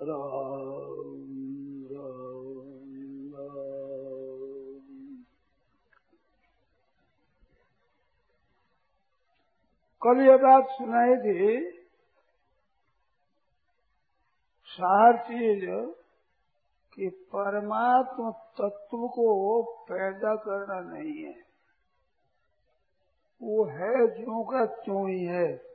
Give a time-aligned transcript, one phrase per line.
[0.00, 0.08] कल
[10.20, 11.70] ये बात सुनाई थी
[14.64, 15.66] सार चीज़
[16.94, 21.42] कि परमात्मा तत्व को पैदा करना नहीं है।
[23.42, 25.65] वो है जो का त्यों ही है।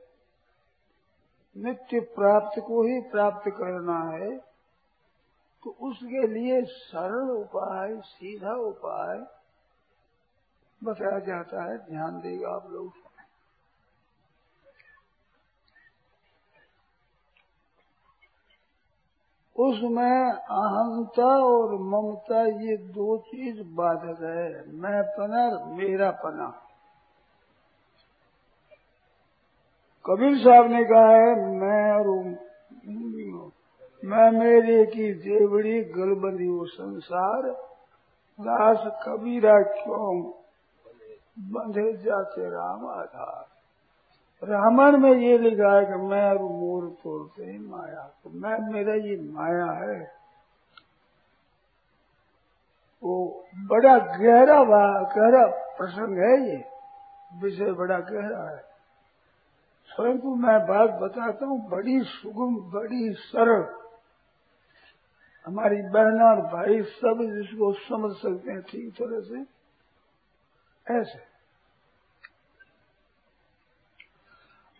[1.56, 4.52] नित्य प्राप्त को ही प्राप्त करना है
[5.64, 9.26] तो उसके लिए सरल उपाय, सीधा उपाय
[10.84, 12.92] बताया जाता है। ध्यान देगा आप लोग।
[19.56, 26.71] उसमें अहंता और ममता ये दो चीज़ बाधक है। मैं पना मेरा पना।
[30.06, 32.08] कबीर साहब ने कहा है, मैं और
[34.02, 37.42] मैं, मेरे की देवड़ी गलबंदी, वो संसार,
[38.38, 40.14] दास कबीरा क्यों
[41.52, 43.44] बंधे जाते राम आधार?
[44.42, 48.94] रामायण में ये लिखा है कि मैं और मोर तोड़ते ही माया तो मैं, मेरा
[49.04, 50.00] ये माया है,
[53.02, 53.14] वो
[53.70, 54.58] बड़ा गहरा
[55.14, 55.46] गहरा
[55.78, 56.58] प्रसंग है ये,
[57.42, 58.71] विषय बड़ा गहरा है।
[59.98, 63.82] परंतु मैं बात बताता हूँ, बड़ी सुगम, बड़ी सरल।
[65.46, 69.62] हमारी बहन और भाई सब जिसको समझ सकते हैं ठीक तरह से।
[71.00, 71.32] ऐसे।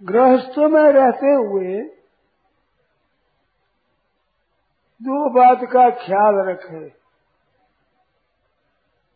[0.03, 1.83] गृहस्थ में रहते हुए
[5.03, 7.03] दो बात का ख्याल रखे।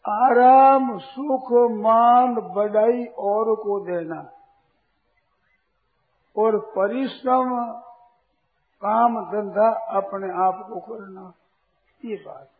[0.09, 4.36] आराम, सुख, मान, बड़ाई और को देना।
[6.37, 7.51] और परिश्रम,
[8.83, 11.33] काम, धंधा अपने आप को करना,
[12.05, 12.51] ये बात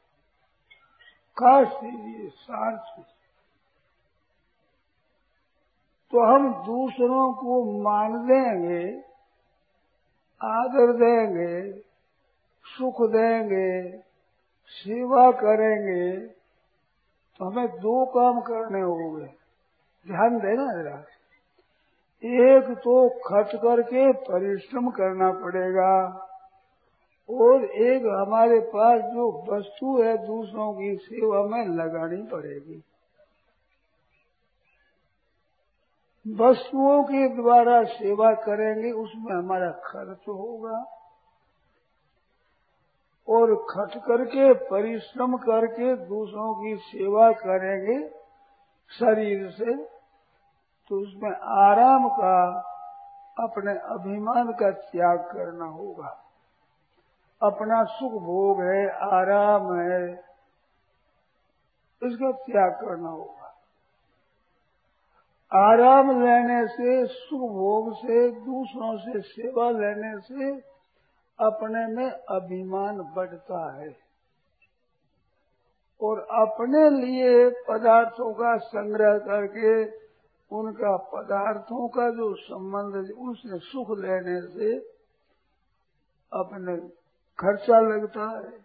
[1.37, 3.15] खास ये सार चीज़
[6.13, 8.83] तो हम दूसरों को मान देंगे,
[10.41, 11.81] आदर देंगे,
[12.67, 13.99] सुख देंगे,
[14.69, 16.27] सेवा करेंगे
[17.41, 19.27] तो हमें दो काम करने होंगे।
[20.07, 21.03] ध्यान देना जरा।
[22.25, 26.23] एक तो खर्च करके परिश्रम करना पड़ेगा
[27.31, 32.83] और एक हमारे पास जो वस्तु है दूसरों की सेवा में लगानी पड़ेगी।
[36.41, 40.85] वस्तुओं के द्वारा सेवा करेंगे, उसमें हमारा खर्च होगा।
[43.29, 48.09] और खर्च करके, परिश्रम करके दूसरों की सेवा करेंगे,
[48.91, 49.96] शरीर से
[50.89, 52.61] तो उसमें आराम का
[53.41, 56.25] अपने अभिमान का त्याग करना होगा।
[57.43, 60.13] अपना सुख भोग है, आराम है,
[62.03, 63.47] इसका त्याग करना होगा।
[65.53, 70.61] आराम लेने से, सुख भोग से, दूसरों से सेवा लेने से
[71.41, 73.97] अपने में अभिमान बढ़ता है।
[76.03, 80.06] और अपने लिए पदार्थों का संग्रह करके
[80.53, 84.79] उनका पदार्थों का जो संबंध उसने सुख लेने से
[86.33, 86.77] अपने
[87.39, 88.59] खर्चा लगता है।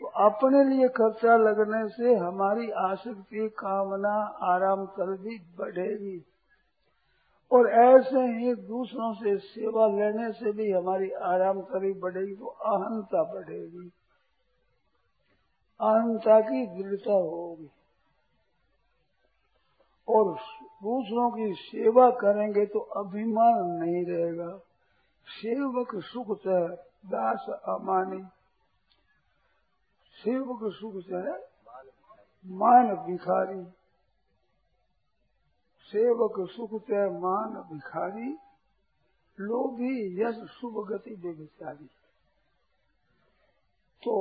[0.00, 6.24] तो अपने लिए खर्चा लगने से हमारी आसक्ति, कामना, आराम कर भी बढ़ेगी।
[7.52, 13.22] और ऐसे ही दूसरों से सेवा लेने से भी हमारी आराम करी बढ़ेगी तो अहंता
[13.22, 13.92] बढ़ेगी।
[15.80, 17.70] अहंता की दृढ़ता होगी।
[20.10, 20.34] और
[20.82, 24.50] दूसरों की सेवा करेंगे तो अभिमान नहीं रहेगा।
[25.26, 26.60] सेवक सुख से
[27.08, 28.22] दास अमानी।
[30.14, 31.22] सेवक सुख से
[32.54, 33.64] मान भिखारी।
[35.92, 38.30] सेवक सुख से मान भिखारी।
[39.38, 41.86] लोभी यश शुभ गति बेविचारी
[44.02, 44.14] तो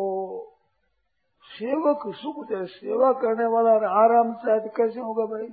[1.43, 5.47] सेवक सुख से सेवा करने वाला आराम चाहे कैसे होगा भाई?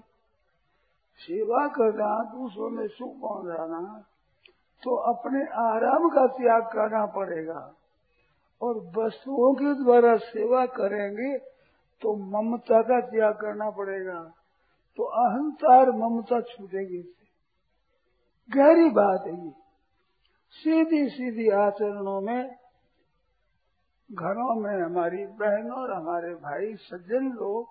[1.18, 4.04] सेवा करना, दूसरों में सुख पहुंचाना
[4.82, 7.72] तो अपने आराम का त्याग करना पड़ेगा।
[8.62, 11.38] और वस्तुओं के द्वारा सेवा करेंगे
[12.02, 14.20] तो ममता का त्याग करना पड़ेगा।
[14.96, 17.02] तो अहंकार, ममता छूटेगी
[18.50, 19.52] गहरी बात है ये।
[20.50, 22.42] सीधी सीधी आचरणों में,
[24.12, 27.68] घरों में हमारी बहनों और हमारे भाई, सज्जन लोग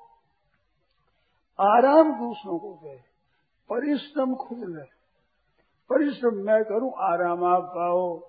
[1.60, 3.15] आराम दूसरों को दे।
[3.70, 4.84] परिश्रम खुद ले।
[5.90, 8.22] परिश्रम मैं करूँ, आराम आप पाओ।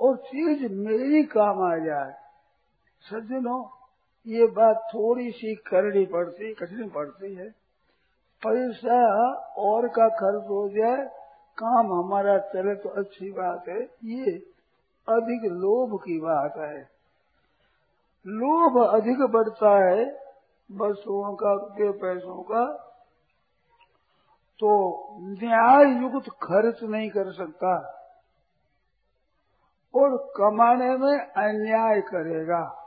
[0.00, 2.12] और चीज़ मेरी काम आ जाए।
[3.00, 3.64] सज्जनों,
[4.26, 7.50] ये बात थोड़ी सी करनी पड़ती, कठिन पड़ती है।
[8.46, 11.06] पैसा और का खर्च हो जाए,
[11.58, 14.30] काम हमारा चले तो अच्छी बात है। ये
[15.08, 16.90] अधिक लोभ की बात है।
[18.26, 20.04] लोभ अधिक बढ़ता है
[20.72, 22.87] वस्तुओं का, के पैसों का।
[24.60, 24.70] तो
[25.20, 27.72] न्याय युक्त खर्च नहीं कर सकता।
[29.94, 32.84] और कमाने में अन्याय करेगा।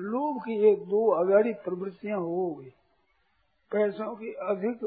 [0.00, 2.70] लोभ की एक दो अगाड़ी प्रवृत्तियाँ होगी
[3.72, 4.84] पैसों की अधिक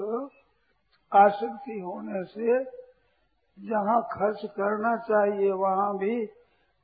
[1.11, 2.63] आसक्ति होने से
[3.57, 6.25] जहाँ खर्च करना चाहिए, वहाँ भी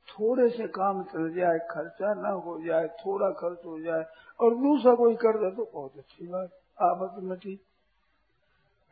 [0.08, 4.04] थोड़े से काम चल जाए, खर्चा न हो जाए, थोड़ा खर्च हो जाए,
[4.40, 6.50] और दूसरा कोई कर दे तो बहुत अच्छी बात
[6.82, 7.60] आपत मटी।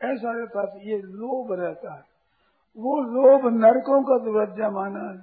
[0.01, 2.03] ऐसा रहता है ये लोभ रहता है।
[2.77, 5.17] वो लोभ नरकों का दरवाज़ा माना है।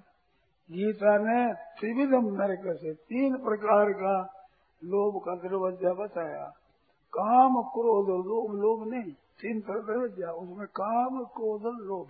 [0.70, 4.34] गीता ने त्रिविधम नरक से तीन प्रकार का
[4.84, 6.52] लोभ का दरवाज़ा बताया।
[7.12, 12.06] काम, क्रोध, लोभ लोभ नहीं, तीन दरवाज़ा, उसमें काम, क्रोध, लोभ।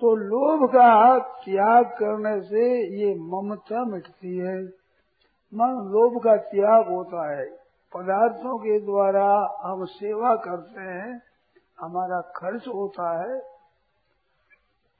[0.00, 4.64] तो लोभ का त्याग करने से ये ममता मिटती है।
[5.54, 9.26] मन लोभ का त्याग होता है। पदार्थों के द्वारा
[9.62, 11.20] हम सेवा करते हैं,
[11.80, 13.38] हमारा खर्च होता है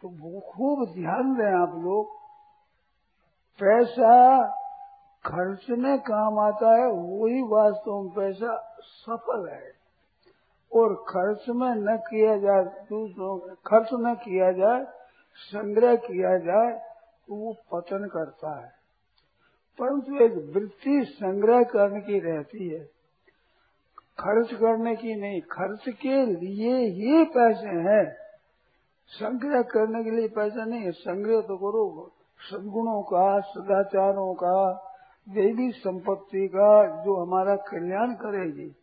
[0.02, 0.08] तो
[0.48, 2.10] खूब ध्यान दें आप लोग।
[3.60, 4.12] पैसा
[5.24, 9.72] खर्च में काम आता है, वही वास्तव में पैसा सफल है।
[10.72, 14.84] और खर्च में न किया जाए, दूसरों खर्च न किया जाए,
[15.36, 16.72] संग्रह किया जाए
[17.28, 18.77] तो वो पतन करता है।
[19.78, 22.84] परंतु एक वृत्ति संग्रह करने की रहती है।
[24.20, 28.16] खर्च करने की नहीं, खर्च के लिए ही पैसे हैं।
[29.10, 34.72] संग्रह करने के लिए पैसा नहीं है। संग्रह तो करो, सदगुणों का, सदाचारों का,
[35.28, 38.74] देवी संपत्ति का जो हमारा कल्याण करेगी।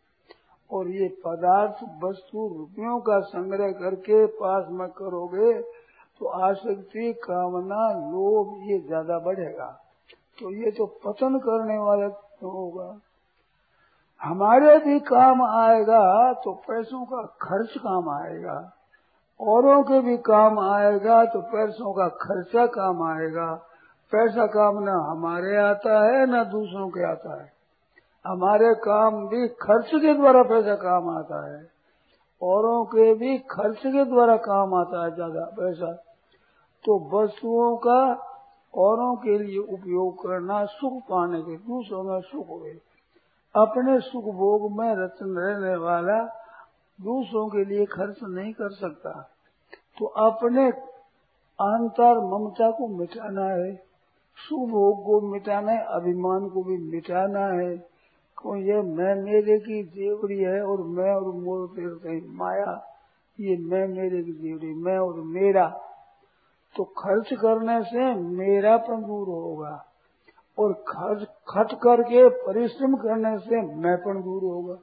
[0.70, 5.62] और ये पदार्थ, वस्तु, रुपयों का संग्रह करके पास में करोगे
[6.20, 9.85] तो आसक्ति, कामना, लोभ ये ज़्यादा बढ़ेगा।
[10.38, 12.88] तो ये तो पतन करने वाला तो होगा।
[14.20, 18.56] हमारे भी काम आएगा तो पैसों का खर्च काम आएगा।
[19.40, 23.52] औरों के भी काम आएगा तो पैसों का खर्चा काम आएगा।
[24.12, 27.52] पैसा काम न हमारे आता है, न दूसरों के आता है।
[28.24, 31.58] हमारे काम भी खर्च के द्वारा पैसा काम आता है।
[32.42, 35.92] औरों के भी खर्च के द्वारा काम आता है ज़्यादा पैसा।
[36.84, 38.00] तो वस्तुओं का
[38.76, 42.70] औरों के लिए उपयोग करना सुख पाने के दूसरों में सुख हुए।
[43.54, 46.24] अपने सुख भोग में रचन रहने वाला
[47.00, 49.30] दूसरों के लिए खर्च नहीं कर सकता।
[49.98, 50.70] तो अपने
[51.60, 53.74] अहंकार ममता को मिटाना है,
[54.36, 57.96] सुख भोग को मिटाना है, अभिमान को भी मिटाना है।
[58.36, 62.84] को ये मैं मेरे की जेवड़ी है और मैं और मोर तेरे माया,
[63.40, 65.80] ये मैं मेरे की जेवड़ी मैं और मेरा
[66.76, 69.86] तो खर्च करने से मेरापन दूर होगा
[70.58, 74.74] और खर्च खट करके परिश्रम करने से मैंपन दूर होगा।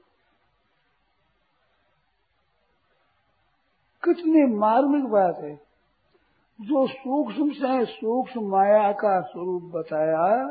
[4.04, 5.56] कितनी मार्मिक बात है।
[6.62, 10.46] जो सूक्ष्म से सूक्ष्म माया का स्वरूप बताया,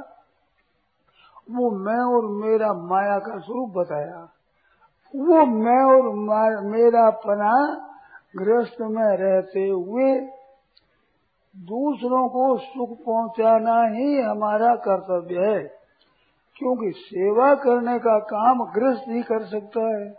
[1.51, 4.23] वो मैं और मेरा माया का स्वरूप बताया।
[5.17, 7.75] वो मैं और मेरा पना
[8.37, 10.42] गृहस्थ में रहते हुए
[11.57, 15.63] दूसरों को सुख पहुंचाना ही हमारा कर्तव्य है,
[16.57, 20.15] क्योंकि सेवा करने का काम गृहस्थ ही कर सकता है।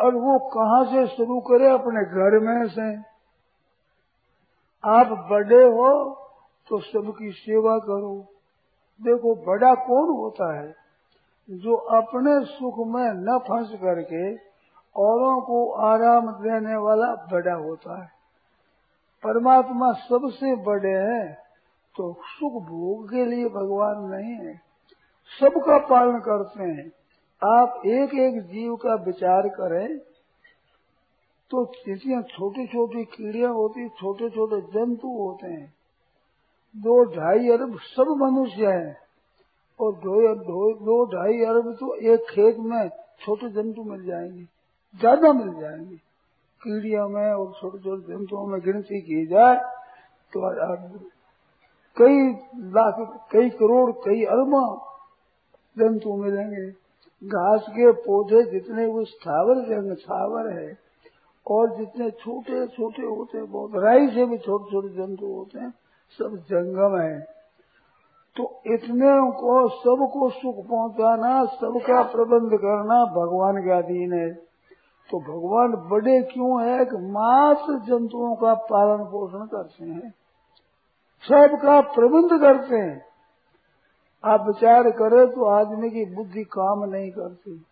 [0.00, 1.68] और वो कहा से शुरू करे?
[1.68, 3.16] अपने घर में से।
[4.90, 6.14] आप बड़े हो
[6.68, 8.20] तो सबकी सेवा करो।
[9.02, 10.74] देखो, बड़ा कौन होता है
[11.50, 14.34] जो अपने सुख में न फंस करके
[14.96, 18.15] औरों को आराम देने वाला बड़ा होता है?
[19.26, 21.32] परमात्मा सबसे बड़े हैं
[21.94, 24.54] तो सुख भोग के लिए भगवान नहीं है।
[25.32, 26.90] सबका पालन करते हैं।
[27.42, 29.96] आप एक एक जीव का विचार करें
[31.50, 35.66] तो जितनी छोटी छोटी कीड़ियाँ होती छोटे छोटे जंतु होते हैं।
[36.74, 38.96] दो ढाई अरब सब मनुष्य हैं
[39.80, 40.16] और दो,
[40.80, 42.88] दो ढाई अरब तो एक खेत में
[43.20, 44.44] छोटे जंतु मिल जाएँगे
[44.94, 45.98] ज़्यादा मिल जाएँगे।
[46.66, 49.56] कीड़ियों में और छोटे छोटे जंतुओं में गिनती की जाए
[50.32, 50.40] तो
[51.96, 52.16] कई
[52.72, 52.96] लाख,
[53.32, 54.64] कई करोड़, कई अरबा
[55.76, 56.66] जंतु मिलेंगे
[57.22, 60.78] घास के पौधे जितने वो स्थावर जंग स्थावर है,
[61.46, 65.70] और जितने छोटे छोटे होते हैं, बहुत राई से भी छोटे छोटे जंतु होते हैं,
[66.18, 67.18] सब जंगम है।
[68.36, 74.28] तो इतने को, सबको सुख पहुंचाना, सबका प्रबंध करना भगवान के अधीन है।
[75.10, 80.14] तो भगवान बड़े क्यों है कि मात्र जंतुओं का पालन पोषण करते हैं?
[81.22, 83.04] सबका प्रबंध करते हैं।
[84.24, 87.64] आप विचार करें तो आदमी की बुद्धि काम नहीं करती।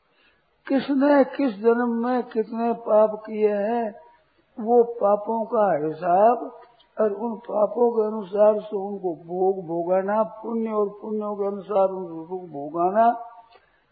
[0.68, 3.94] किसने किस जन्म में कितने पाप किए हैं,
[4.60, 6.52] वो पापों का हिसाब
[7.00, 12.38] और उन पापों के अनुसार से उनको भोग भोगाना, पुण्य और पुण्यों के अनुसार उनको
[12.38, 13.30] भोगाना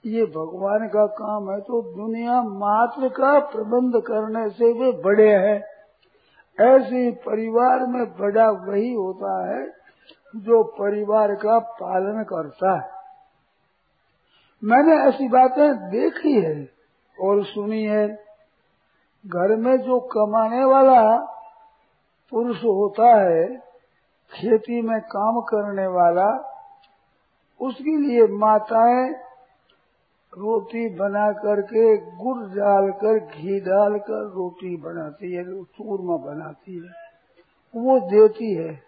[0.06, 5.64] ये भगवान का काम है तो दुनिया मात्र का प्रबंध करने से वे बड़े हैं।
[6.60, 9.66] ऐसे परिवार में बड़ा वही होता है,
[10.36, 12.90] जो परिवार का पालन करता है।
[14.64, 16.68] मैंने ऐसी बातें देखी है
[17.20, 18.08] और सुनी है।
[19.26, 21.16] घर में जो कमाने वाला
[22.30, 23.56] पुरुष होता है,
[24.32, 26.28] खेती में काम करने वाला,
[27.60, 29.31] उसके लिए माताएँ
[30.38, 36.90] रोटी बना करके गुड़ डालकर, घी डालकर रोटी बनाती है, चूरमा बनाती है।
[37.74, 38.82] वो देती है,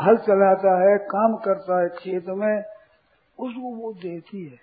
[0.00, 2.64] हल चलाता है, काम करता है खेत में,
[3.38, 4.56] उसको वो देती है।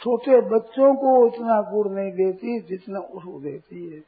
[0.00, 4.00] छोटे बच्चों को इतना गुड़ नहीं देती जितना उसको देती है।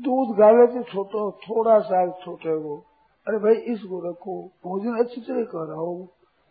[0.00, 2.76] दूध गाले तो छोटो, थोड़ा सा छोटे को
[3.26, 6.06] अरे भाई इसको रखो, भोजन अच्छी तरह कराओ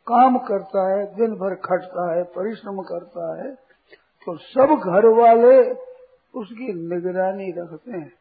[0.10, 3.51] काम करता है, दिन भर खटता है, परिश्रम करता है
[4.28, 5.58] तो सब घर वाले
[6.34, 8.12] उसकी निगरानी रखते हैं।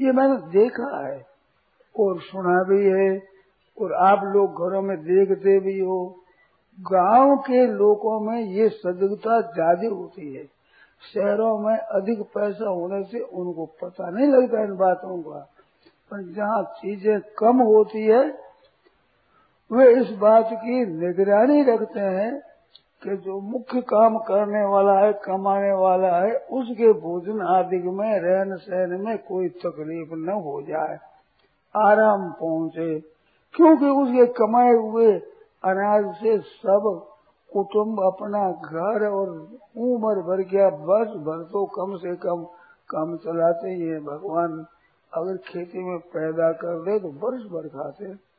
[0.00, 1.18] ये मैंने देखा है
[1.94, 3.10] और सुना भी है
[3.78, 6.00] और आप लोग घरों में देखते भी हो।
[6.78, 10.44] गाँव के लोगों में ये सजगता ज़्यादा होती है।
[11.02, 15.40] शहरों में अधिक पैसा होने से उनको पता नहीं लगता इन बातों का।
[16.10, 18.22] पर जहाँ चीज़ें कम होती है
[19.70, 22.40] वे इस बात की निगरानी रखते हैं
[23.02, 28.56] कि जो मुख्य काम करने वाला है, कमाने वाला है, उसके भोजन आदि में, रहन
[28.56, 30.98] सहन में कोई तकलीफ़ न हो जाए।
[31.76, 32.98] आराम पहुँचे,
[33.54, 35.12] क्योंकि उसके कमाए हुए
[35.64, 37.06] अनाज से सब
[37.52, 39.28] कुटुंब अपना घर और
[39.76, 42.42] उम्र भर गया। बस भर तो कम से कम
[42.90, 44.66] काम चलाते ही है। भगवान
[45.12, 48.29] अगर खेती में पैदा कर दे तो वर्ष भर खाते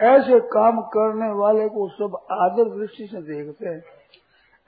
[0.00, 3.84] ऐसे काम करने वाले को सब आदर दृष्टि से देखते हैं।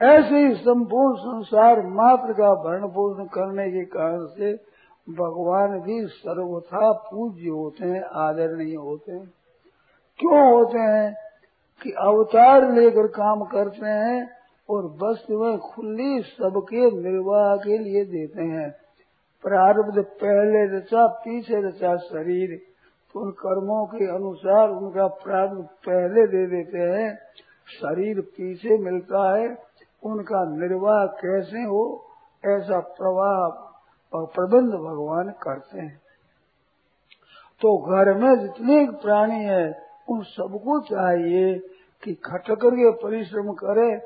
[0.03, 4.77] ऐसे ही संपूर्ण संसार मात्र का भरण पोषण करने के कारण से
[5.11, 9.27] भगवान भी सर्वथा पूज्य होते हैं, आदरणीय होते हैं।
[10.19, 11.17] क्यों होते हैं
[11.83, 14.31] कि अवतार लेकर काम करते हैं
[14.71, 18.75] और वस्तु में खुली सबके निर्वाह के लिए देते हैं।
[19.43, 22.61] प्रारब्ध पहले रचा, पीछे रचा शरीर।
[23.17, 27.19] उन कर्मों के अनुसार उनका प्रारब्ध पहले दे देते हैं।
[27.69, 29.59] शरीर पीछे मिलता है।
[30.05, 32.05] उनका निर्वाह कैसे हो,
[32.47, 33.67] ऐसा प्रवाह
[34.19, 36.01] और प्रबंध भगवान करते हैं।
[37.61, 41.59] तो घर में जितने प्राणी है, उन सबको चाहिए
[42.05, 43.97] कि खट करके परिश्रम करे,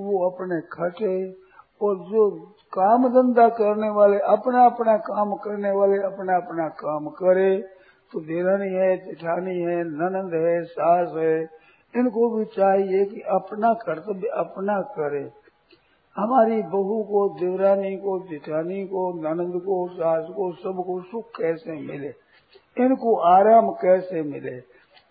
[0.00, 1.32] वो अपने खटे
[1.82, 2.30] और जो
[2.72, 7.79] काम धंधा करने वाले अपना अपना काम करने वाले अपना अपना काम करे।
[8.12, 11.42] तो देरानी है जेठानी है, ननंद है, सास है,
[11.96, 15.30] इनको भी चाहिए कि अपना कर्तव्य अपना करे।
[16.16, 22.08] हमारी बहू को, देवरानी को, जेठानी को, ननंद को, सास को, सबको सुख कैसे मिले?
[22.84, 24.56] इनको आराम कैसे मिले?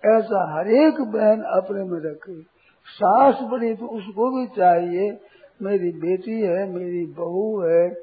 [0.05, 2.41] ऐसा हरेक बहन अपने में रखे।
[2.85, 5.17] सास बनी तो उसको भी चाहिए,
[5.61, 7.97] मेरी बेटी है, मेरी बहू है,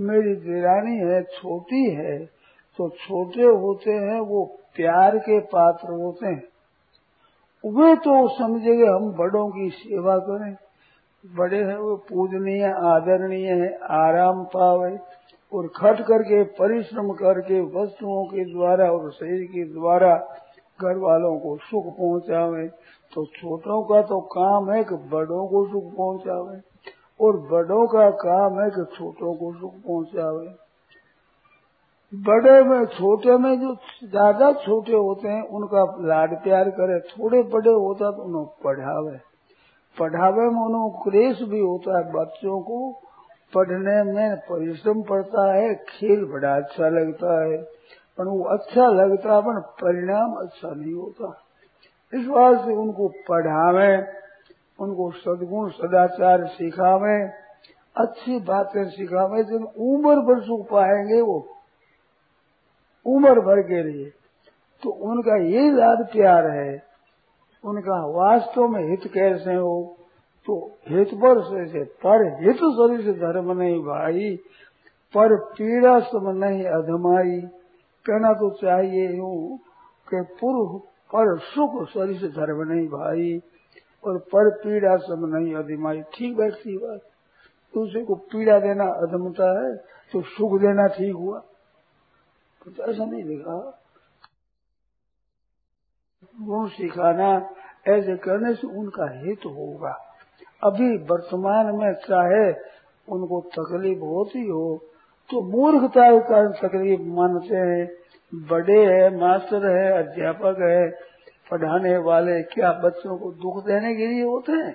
[0.00, 2.37] मेरी देरानी है, छोटी है
[2.78, 4.44] तो छोटे होते हैं, वो
[4.76, 6.42] प्यार के पात्र होते हैं।
[7.66, 10.56] वे तो समझेंगे हम बड़ों की सेवा करें।
[11.36, 14.98] बड़े हैं, वो पूजनीय, आदरणीय है, आराम पावे
[15.52, 20.16] और खट करके, परिश्रम करके वस्तुओं के द्वारा और शरीर के द्वारा
[20.82, 22.68] घर वालों को सुख पहुंचावे।
[23.14, 26.60] तो छोटों का तो काम है कि बड़ों को सुख पहुंचावे
[27.20, 30.67] और बड़ों का काम है कि छोटों को सुख पहुंचावे।
[32.14, 33.74] बड़े में, छोटे में जो
[34.04, 39.18] ज़्यादा छोटे होते हैं, उनका लाड प्यार करे। थोड़े बड़े होता तो उन्हें पढ़ावे।
[39.98, 42.92] पढ़ावे में उन्हें क्रेश भी होता है बच्चों को।
[43.54, 47.62] पढ़ने में परिश्रम पड़ता है, खेल बड़ा अच्छा लगता है।
[48.18, 51.44] पर वो अच्छा लगता है, पर परिणाम अच्छा नहीं होता।
[52.12, 53.96] इस बात से उनको पढ़ावे,
[54.80, 57.28] उनको सदगुण, सदाचार सिखावे,
[57.96, 61.57] अच्छी बातें सिखावे। जब उम्र सुख पाएँगे, वो
[63.08, 64.10] उम्र भर के लिए।
[64.82, 66.72] तो उनका ये लाद प्यार है।
[67.64, 69.76] उनका वास्तव में हित कैसे हो?
[70.48, 70.54] तो
[70.88, 74.36] हित पर से पर हित शरीर से धर्म नहीं भाई,
[75.14, 77.40] पर पीड़ा सम नहीं अधमाई।
[78.06, 79.58] कहना तो चाहिए यूँ
[80.08, 80.78] कि पूर्व
[81.10, 83.36] पर सुख शरीर से धर्म नहीं भाई
[84.04, 87.00] और पर पीड़ा सम नहीं अधिमाई। ठीक बैठती बात।
[87.74, 89.74] दूसरे को पीड़ा देना अधमता है
[90.12, 91.42] तो सुख देना ठीक हुआ।
[92.66, 93.56] तो ऐसा नहीं लिखा।
[96.40, 97.30] गुण सिखाना
[97.88, 99.92] ऐसे करने से उनका हित होगा।
[100.62, 102.46] अभी वर्तमान में चाहे
[103.08, 104.64] उनको तकलीफ़ होती हो
[105.30, 107.86] तो मूर्खता के कारण तकलीफ़ मानते हैं।
[108.32, 110.90] बड़े है, मास्टर है, अध्यापक है,
[111.50, 114.74] पढ़ाने वाले क्या बच्चों को दुख देने के लिए होते हैं?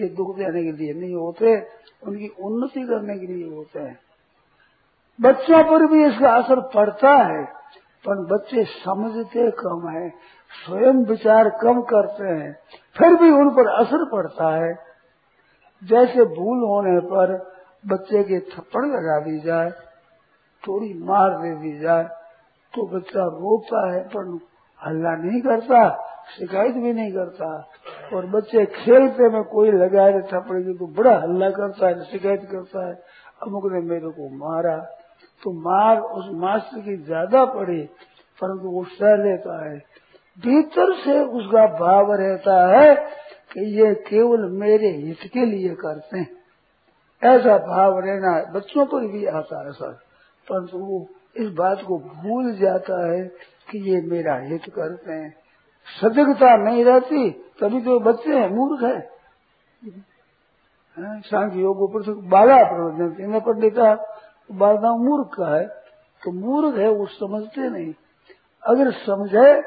[0.00, 1.56] ये दुख देने के लिए नहीं होते,
[2.02, 3.98] उनकी उन्नति करने के लिए होते हैं।
[5.18, 7.42] बच्चों पर भी इसका असर पड़ता है,
[8.04, 10.08] पर बच्चे समझते कम है,
[10.50, 12.52] स्वयं विचार कम करते हैं,
[12.96, 14.72] फिर भी उन पर असर पड़ता है।
[15.82, 17.34] जैसे भूल होने पर
[17.84, 19.70] बच्चे के थप्पड़ लगा दी जाए
[20.62, 22.04] थोड़ी मार दे दी जाए
[22.74, 24.38] तो बच्चा रोता है, पर
[24.82, 25.88] हल्ला नहीं करता,
[26.38, 27.46] शिकायत भी नहीं करता।
[28.16, 32.86] और बच्चे खेलते में कोई लगाए थप्पड़ की तो बड़ा हल्ला करता है, शिकायत करता
[32.88, 32.94] है,
[33.42, 34.76] अमुक ने मेरे को मारा।
[35.42, 37.82] तो मार उस मास्टर की ज़्यादा पड़ी,
[38.40, 39.76] परंतु वो सह लेता है।
[40.38, 42.94] भीतर से उसका भाव रहता है
[43.50, 46.30] कि ये केवल मेरे हित के लिए करते हैं।
[47.22, 49.92] ऐसा भाव रहना है बच्चों पर भी आता है सर।
[50.46, 51.06] परंतु वो
[51.36, 53.20] इस बात को भूल जाता है
[53.70, 55.30] कि ये मेरा हित करते हैं।
[55.88, 57.30] सजगता नहीं रहती,
[57.60, 59.00] तभी तो बच्चे हैं, मूर्ख है।
[61.22, 63.94] सांख्य योग पर बाला प्रवचन पंडिता
[64.50, 65.66] बालदा मूर्ख का है
[66.22, 67.92] तो मूर्ख है, वो समझते नहीं।
[68.62, 69.60] अगर समझे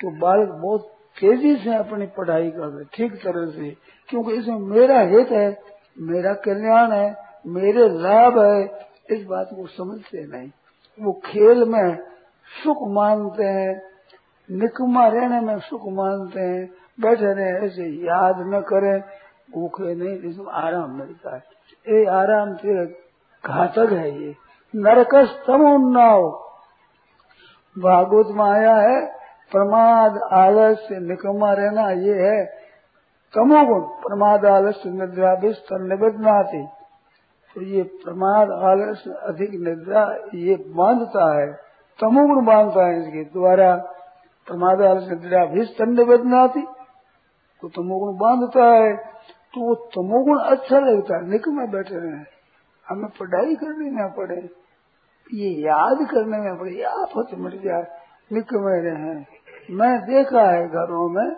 [0.00, 0.86] तो बालक बहुत
[1.20, 3.70] तेज़ी से अपनी पढ़ाई कर रहे ठीक तरह से।
[4.08, 5.58] क्योंकि इसमें मेरा हित है,
[6.00, 10.50] मेरा कल्याण है, मेरे लाभ है, इस बात को समझते नहीं।
[11.00, 11.96] वो खेल में
[12.62, 13.82] सुख मानते हैं
[14.50, 19.00] निकमा रहने में सुख मानते हैं, बैठे रहे, ऐसे याद न करें,
[19.50, 21.42] भूखे नहीं, इसमें आराम मिलता है।
[21.88, 22.84] ये आराम तेरा
[23.44, 24.34] घातक है ये।
[24.74, 26.22] नरकस तमोन्नाव
[27.76, 29.00] भागवत में आया है,
[29.52, 32.44] प्रमाद आलस्य निकम्मा रहना ये है,
[33.34, 35.48] तमोगुण, प्रमाद आलस्य निद्रा भी
[35.84, 36.64] निबदनाती
[37.56, 40.02] तो ये प्रमाद आलस्य अधिक निद्रा
[40.38, 41.46] ये बांधता है,
[41.98, 43.74] तमोगुण बांधता है इसके द्वारा
[44.46, 46.62] प्रमाद आलस्य निद्रा भी निबदनाती
[47.62, 48.94] तो तमोगुण बांधता है
[49.54, 52.18] तो वो तमोगुण अच्छा लगता है निक में बैठे रहे
[52.90, 54.50] हमें पढ़ाई करनी ना पड़े।
[55.34, 57.86] ये याद करने में बड़ी आफत मिट जाए।
[58.32, 59.24] निक में रहे
[59.70, 61.36] मैं देखा है घरों में,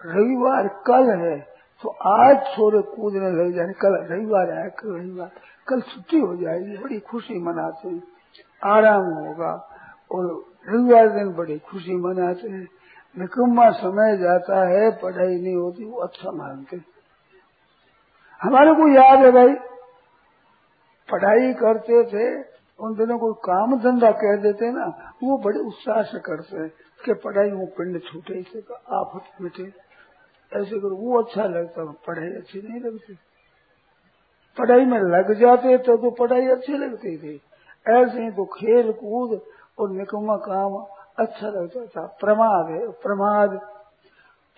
[0.00, 1.40] रविवार कल है
[1.82, 5.30] तो आज छोरे कूदने लग जाए। कल रविवार है, कल रविवार।
[5.68, 8.02] कल छुट्टी हो जाएगी, बड़ी खुशी मनाते हैं।
[8.64, 9.52] आराम होगा।
[10.12, 12.68] और रविवार दिन बड़ी खुशी मनाते हैं।
[13.18, 16.76] निकम्मा समय जाता है, पढ़ाई नहीं होती, वो अच्छा मानते
[18.44, 19.54] हमारे को याद है भाई,
[21.08, 22.26] पढ़ाई करते थे,
[22.78, 24.86] उन दिनों को काम धंधा कह देते ना,
[25.22, 26.68] वो बड़े उत्साह से करते हैं
[27.04, 29.62] कि पढ़ाई वो पिंड छूटे, इसे आप मिटे
[30.52, 33.14] ऐसे करो, वो अच्छा लगता पढ़ाई अच्छी नहीं लगती।
[34.56, 37.34] पढ़ाई में लग जाते तो तो पढ़ाई अच्छी लगती थी।
[37.88, 39.40] ऐसे ही तो खेल कूद
[39.78, 40.76] और निकम्मा काम
[41.18, 43.58] अच्छा लगता था। प्रमाद है, प्रमाद।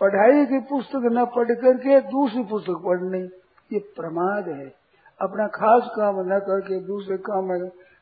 [0.00, 3.28] पढ़ाई की पुस्तक न पढ़ करके दूसरी पुस्तक पढ़नी।
[3.72, 4.86] ये प्रमाद है।
[5.20, 7.52] अपना खास काम न करके दूसरे काम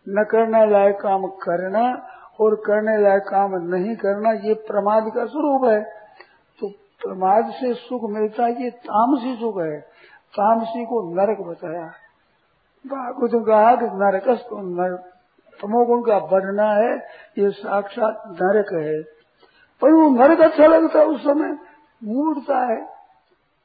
[0.08, 2.06] न करने लायक काम करना
[2.40, 5.80] और करने लायक काम नहीं करना, ये प्रमाद का स्वरूप है।
[6.60, 9.80] तो प्रमाद से सुख मिलता है ये तामसी सुख है।
[10.38, 11.92] तामसी को नरक बताया।
[12.86, 14.40] भागवत कहा कि नरक
[15.62, 16.96] तमोगुण का बढ़ना है,
[17.38, 19.02] ये साक्षात नरक है।
[19.82, 21.58] पर वो नरक अच्छा लगता है उस समय,
[22.04, 22.84] मूर्ता है।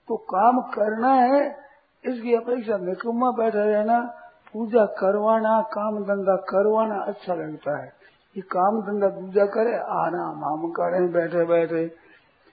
[0.07, 1.68] तो काम करना है
[2.05, 4.15] इसकी अपेक्षा निकम्मा बैठा रहना
[4.53, 7.93] पूजा करवाना काम धंधा करवाना अच्छा लगता है।
[8.37, 11.87] ये काम धंधा पूजा करे, आराम, हम करें, बैठे बैठे।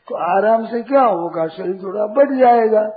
[0.09, 1.47] तो आराम से क्या होगा?
[1.47, 2.89] शरीर थोड़ा बढ़ जाएगा।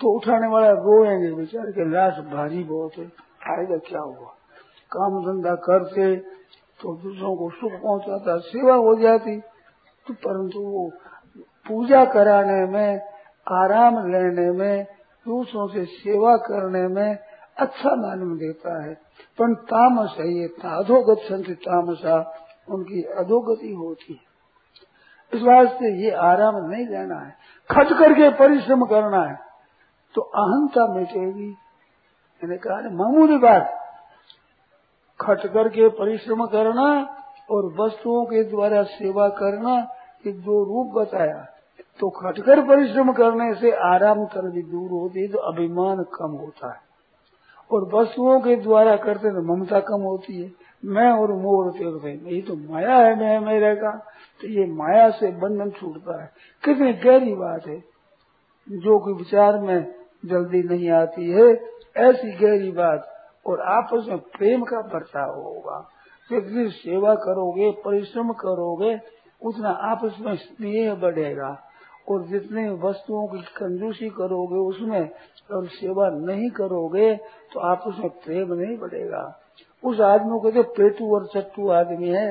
[0.00, 3.04] तो उठाने वाला रोएँगे बेचारे के लाश भारी बहुत है।
[3.48, 4.28] आएगा क्या हुआ?
[4.92, 6.16] काम धंधा करते
[6.80, 9.40] तो दूसरों को सुख पहुंचाता, सेवा हो जाती।
[10.06, 10.90] तो परंतु वो
[11.68, 13.00] पूजा कराने में,
[13.52, 14.95] आराम लेने में
[15.26, 17.18] दूसरों से सेवा करने में
[17.56, 18.94] अच्छा मालूम देता है।
[19.38, 22.16] पर तामस है ये अधोगत संत तामसा,
[22.68, 24.26] उनकी अधोगति होती है।
[25.32, 27.34] इस वास्ते ये आराम नहीं लेना है।
[27.70, 29.38] खट करके परिश्रम करना है
[30.14, 31.48] तो अहंता मिटेगी।
[32.42, 33.82] मैंने कहा मामूली बात।
[35.20, 36.88] खट करके परिश्रम करना
[37.50, 39.74] और वस्तुओं के द्वारा सेवा करना,
[40.26, 41.46] ये दो रूप बताया।
[42.00, 46.80] तो खटकर परिश्रम करने से आराम भी दूर होती है तो अभिमान कम होता है।
[47.72, 50.52] और वस्तुओं के द्वारा करते तो ममता कम होती है।
[50.84, 53.90] मैं और मोर होते ये तो माया है, मैं मेरे का
[54.40, 56.30] तो ये माया से बंधन छूटता है।
[56.64, 57.78] कितनी गहरी बात है,
[58.68, 59.94] जो कि विचार में
[60.26, 61.48] जल्दी नहीं आती है।
[61.96, 63.08] ऐसी गहरी बात,
[63.46, 65.88] और आपस में प्रेम का बर्ताव होगा।
[66.30, 69.00] जितनी सेवा करोगे, परिश्रम करोगे,
[69.42, 71.62] उतना आपस में स्नेह बढ़ेगा।
[72.08, 75.10] और जितने वस्तुओं की कंजूसी करोगे, उसमें
[75.50, 77.14] और सेवा नहीं करोगे
[77.52, 79.22] तो आपस में प्रेम नहीं बढ़ेगा।
[79.82, 82.28] उस आदमी को जो पेटू और चट्टू आदमी है,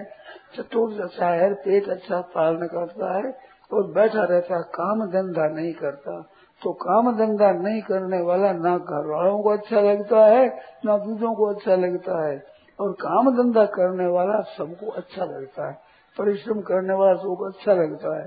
[0.55, 3.33] चट्टू अच्छा है, पेट अच्छा पालन करता है
[3.71, 6.21] और बैठा रहता है काम धंधा नहीं करता
[6.61, 10.45] तो काम धंधा नहीं करने वाला ना घर वालों को अच्छा लगता है,
[10.85, 12.35] ना दूसरों को अच्छा लगता है।
[12.79, 15.73] और काम धंधा करने वाला सबको अच्छा लगता है,
[16.17, 18.25] परिश्रम करने वाला सबको अच्छा लगता है।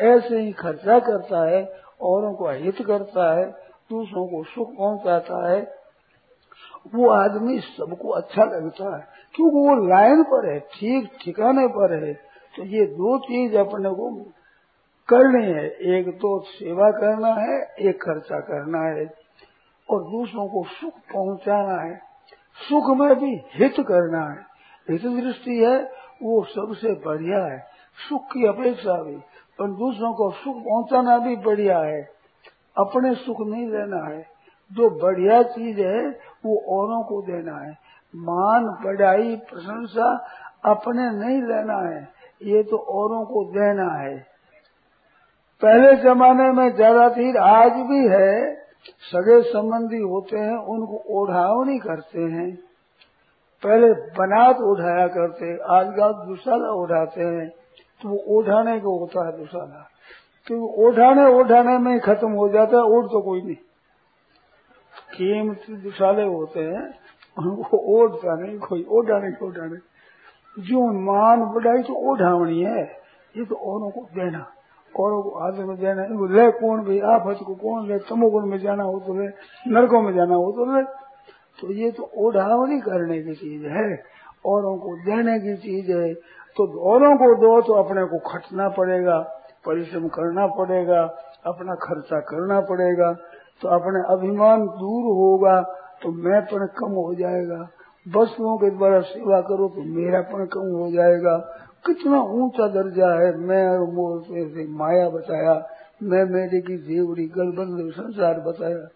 [0.00, 3.44] ऐसे ही खर्चा करता है, औरों को हित करता है,
[3.90, 5.80] दूसरों को सुख पहुंचाता है।
[6.94, 12.14] वो आदमी सबको अच्छा लगता है, क्योंकि वो लाइन पर है, ठीक ठिकाने पर है।
[12.56, 14.10] तो ये दो चीज़ अपने को
[15.08, 19.06] करनी है। एक तो सेवा करना है, एक खर्चा करना है,
[19.90, 21.96] और दूसरों को सुख पहुंचाना है।
[22.68, 24.38] सुख में भी हित करना है।
[24.90, 25.84] हित दृष्टि है,
[26.22, 27.58] वो सबसे बढ़िया है।
[28.08, 29.16] सुख की अपेक्षा भी।
[29.60, 32.08] पर दूसरों को सुख पहुंचाना भी बढ़िया है,
[32.78, 34.26] अपने सुख नहीं लेना है।
[34.70, 36.10] जो बढ़िया चीज़ है,
[36.46, 37.70] वो औरों को देना है।
[38.16, 40.26] मान बढ़ाई प्रशंसा
[40.64, 42.08] अपने नहीं लेना है,
[42.42, 44.18] ये तो औरों को देना है।
[45.62, 48.54] पहले जमाने में ज़्यादा थी आज भी है,
[49.00, 52.56] सगे संबंधी होते हैं, उनको ओढ़ावनी करते हैं।
[53.62, 57.59] पहले बनात उठाया करते आज आजकल दूसरा ओढ़ाते हैं।
[58.02, 59.86] तो वो ओढ़ाने को होता है दुशाला
[60.46, 63.54] तो ओढ़ाने ओढ़ाने में ही खत्म हो जाता है, ओढ़ तो कोई नहीं।
[65.14, 66.94] कीमती दुशाले होते हैं,
[67.38, 69.76] उनको ओढ़ता नहीं, कोई ओढ़ाने को ओढ़ाने।
[70.62, 72.82] जो मान बढ़ाई तो ओढ़ावनी है,
[73.36, 74.52] ये तो औरों को देना।
[75.00, 77.98] औरों को हाथ में देना। इनको ले कौन भी आप को कौन ले?
[77.98, 79.26] तमोगुण में जाना हो तो ले,
[79.68, 80.82] नरकों में जाना हो तो ले।
[81.60, 84.02] तो ये तो ओढ़ावनी करने की चीज़ है।
[84.44, 86.12] औरों को देने की चीज़ है
[86.56, 89.18] तो औरों को दो तो अपने को खटना पड़ेगा,
[89.66, 91.02] परिश्रम करना पड़ेगा,
[91.46, 93.12] अपना खर्चा करना पड़ेगा।
[93.62, 95.60] तो अपने अभिमान दूर होगा
[96.02, 97.60] तो मैं पर कम हो जाएगा।
[98.06, 101.36] वस्तुओं के द्वारा सेवा करो तो मेरा पण कम हो जाएगा।
[101.86, 105.54] कितना ऊँचा दर्जा है, मैं और मोर से माया बताया
[106.02, 108.88] मैं मेरे की जेवड़ी गलबंद संसार बताया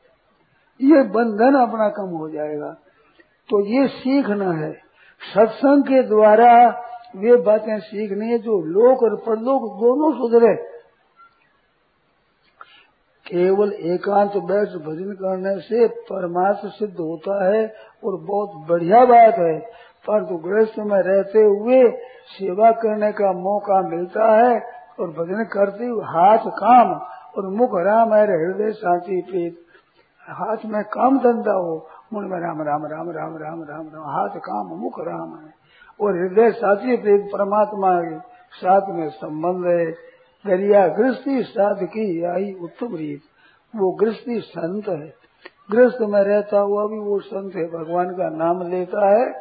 [0.80, 2.70] ये बंधन अपना कम हो जाएगा।
[3.48, 4.72] तो ये सीखना है।
[5.20, 6.68] सत्संग के द्वारा
[7.16, 10.55] वे बातें सीखनी है, जो लोक और परलोक दोनों सुधरे।
[13.27, 17.66] केवल एकांत बैठ भजन करने से परमार्थ सिद्ध होता है
[18.05, 19.59] और बहुत बढ़िया बात है।
[20.07, 21.90] परंतु गृहस्थ में रहते हुए
[22.27, 24.61] सेवा करने का मौका मिलता है
[25.00, 26.92] और भजन करते हुए हाथ काम
[27.37, 29.57] और मुख राम है हृदय शांति प्रीत।
[30.20, 34.40] हाथ में काम धंधा हो मुन में राम राम राम राम राम राम राम, हाथ
[34.40, 35.55] काम, मुख राम है।
[36.00, 38.18] और हृदय साथी प्रेम परमात्मा के
[38.57, 39.90] साथ में संबंध है।
[40.46, 43.20] दरिया गृहस्थी साध की आई उत्तम रीत।
[43.77, 45.14] वो गृहस्थी संत है।
[45.70, 49.33] गृहस्थ में रहता हुआ भी वो संत है। भगवान का नाम लेता है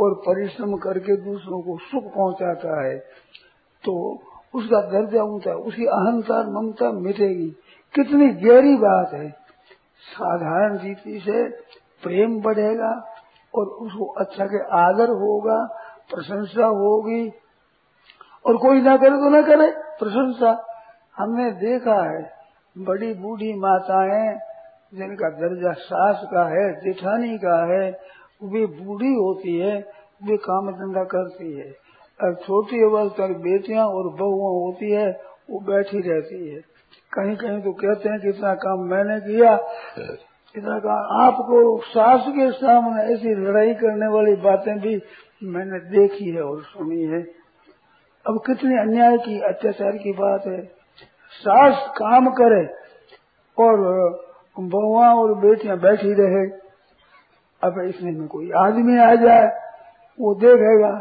[0.00, 2.98] और परिश्रम करके दूसरों को सुख पहुंचाता है।
[3.84, 4.18] तो
[4.54, 7.48] उसका दर्जा ऊँचा उसकी अहंकार ममता मिटेगी।
[7.94, 9.30] कितनी गहरी बात है।
[10.00, 11.48] साधारण रीति से
[12.02, 13.12] प्रेम बढ़ेगा
[13.54, 15.66] और उसको अच्छा के आदर होगा,
[16.14, 17.32] प्रशंसा होगी।
[18.46, 20.66] और कोई ना करे तो ना करे, प्रशंसा।
[21.16, 22.30] हमने देखा है,
[22.78, 24.38] बड़ी बूढ़ी माताएँ,
[24.94, 27.90] जिनका दर्जा सास का है, जेठानी का है,
[28.44, 29.78] वे बूढ़ी होती है,
[30.24, 31.86] वे काम धंधा करती है।
[32.22, 36.60] और छोटी अवस्था बेटियाँ और बहुआ होती है, वो बैठी रहती है।
[37.12, 39.56] कहीं कहीं तो कहते हैं कि इतना काम मैंने किया।
[40.56, 44.94] इतना काम आपको सास के सामने ऐसी लड़ाई करने वाली बातें भी
[45.42, 47.20] मैंने देखी है और सुनी है।
[48.26, 50.62] अब कितने अन्याय की, अत्याचार की बात है।
[51.32, 52.64] सास काम करे
[53.58, 53.82] और
[54.56, 56.44] बहुआ और बेटियाँ बैठी रहे।
[57.62, 59.46] अब इसमें में कोई आदमी आ जाए,
[60.18, 60.92] वो देखेगा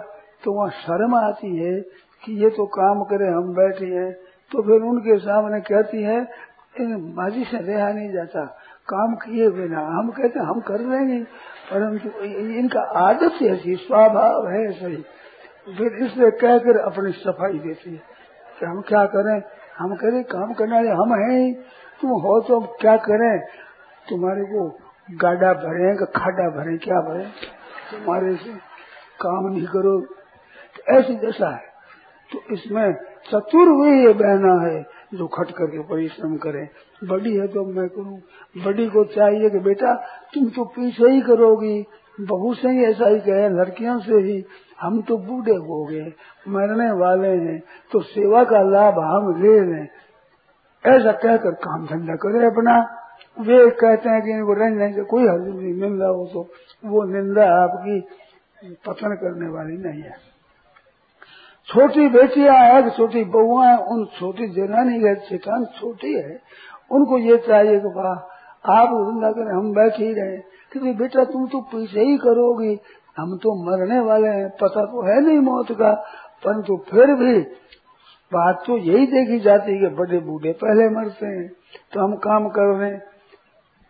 [0.44, 1.80] तो वहाँ शर्म आती है
[2.24, 4.12] कि ये तो काम करे, हम बैठे हैं।
[4.52, 6.20] तो फिर उनके सामने कहती है
[7.16, 8.46] माजी से रहा नहीं जाता।
[8.88, 11.24] काम किए बिना हम कहते हम कर लेंगे
[11.70, 12.10] परंतु
[12.60, 14.96] इनका आदत ऐसी, स्वभाव है सही।
[15.78, 18.02] फिर इसलिए कहकर अपनी सफ़ाई देती है
[18.60, 19.42] कि हम क्या करें?
[19.78, 21.54] हम करें, काम करना वाले हम हैं
[22.02, 23.40] तुम हो तो हम क्या करें?
[24.10, 24.68] तुम्हारे को
[25.12, 27.26] गाडा भरे खाडा भरे, क्या भरे?
[27.92, 28.54] तुम्हारे से
[29.22, 30.00] काम नहीं करो।
[30.76, 31.74] तो ऐसी दशा है।
[32.32, 32.94] तो इसमें
[33.32, 36.70] चतुर्वीय बहना है। जो खट करके परिश्रम करे।
[37.04, 38.22] बड़ी है तो मैं करूँ।
[38.66, 39.96] बड़ी को चाहिए कि बेटा,
[40.34, 41.86] तुम तो पीछे ही करोगी।
[42.22, 44.46] बहू से ही ऐसा ही कहे, लड़कियों से ही।
[44.82, 46.14] हम तो बूढ़े हो गए,
[46.48, 49.88] मरने वाले हैं। तो सेवा का लाभ हम ले लें।
[50.86, 53.02] ऐसा कहकर काम धंधा करे अपना।
[53.40, 56.50] वे कहते हैं कि इनको रंज नहीं कोई हर नहीं, निंदा हो तो।
[56.86, 58.02] वो निंदा आपकी
[58.66, 60.35] पतन करने वाली नहीं है।
[61.66, 66.40] छोटी बेटियाँ है छोटी बहुआ है, उन छोटी जनानी है चिकान छोटी है।
[66.92, 68.14] उनको ये चाहिए कि वाह,
[68.72, 70.38] आप धंधा करें, हम बैठे ही रहे।
[70.72, 72.80] क्योंकि बेटा, तुम तो पीछे ही करोगी।
[73.18, 75.92] हम तो मरने वाले हैं, पता तो है नहीं मौत का।
[76.46, 77.40] परंतु फिर भी
[78.32, 81.48] बात तो यही देखी जाती है कि बड़े बूढ़े पहले मरते हैं
[81.94, 82.98] तो हम काम कर रहे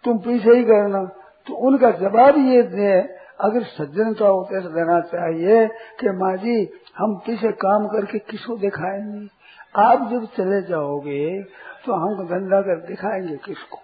[0.03, 1.03] तुम पीछे ही करना।
[1.47, 3.01] तो उनका जवाब ये दे
[3.39, 5.67] अगर सज्जन का तो देना चाहिए
[5.99, 9.27] कि माँ जी, हम किसे काम करके किसको दिखाएँगे?
[9.75, 11.43] आप जब चले जाओगे
[11.85, 13.79] तो हम धंधा कर दिखाएँगे किसको?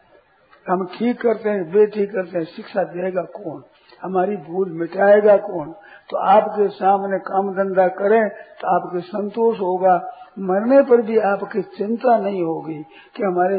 [0.72, 3.64] हम ठीक करते हैं बेठीक करते हैं, शिक्षा देगा कौन?
[4.04, 5.72] हमारी भूल मिटाएगा कौन?
[6.10, 9.96] तो आपके सामने काम धंधा करें तो आपके संतोष होगा।
[10.40, 12.84] मरने पर भी आपकी चिंता नहीं होगी
[13.16, 13.56] कि हमारे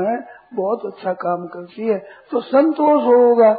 [0.00, 0.16] है,
[0.54, 1.98] बहुत अच्छा काम करती है
[2.30, 3.52] तो संतोष होगा।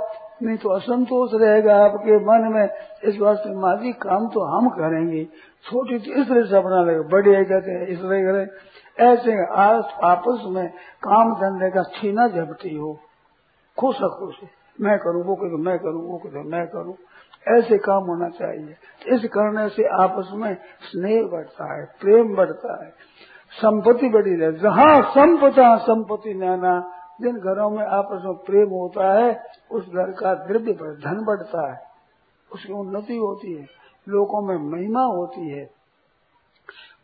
[0.43, 2.69] नहीं तो असंतोष रहेगा आपके मन में।
[3.03, 5.23] इस वास्ते माजी, काम तो हम करेंगे।
[5.65, 8.47] छोटी तो इस तरह से अपना लगे। बड़े कहते हैं, इस तरह करें।
[9.05, 9.45] ऐसे
[10.03, 10.69] आपस में
[11.03, 12.99] काम धंधे का छीना झपटी हो।
[13.79, 14.35] खुश खुश
[14.81, 16.95] मैं करूँ, वो कहते मैं करूँ, वो कहते मैं करूँ।
[17.57, 18.75] ऐसे काम होना चाहिए।
[19.15, 22.91] इस करने से आपस में स्नेह बढ़ता है, प्रेम बढ़ता है।
[23.51, 29.31] संपत्ति बढ़ी रहे। जहाँ संपदा, संपत्ति नाना जिन घरों में आपस में प्रेम होता है,
[29.71, 31.79] उस घर का द्रव्य बढ़ धन बढ़ता है।
[32.51, 33.65] उसकी उन्नति होती है,
[34.07, 35.65] लोगों में महिमा होती है,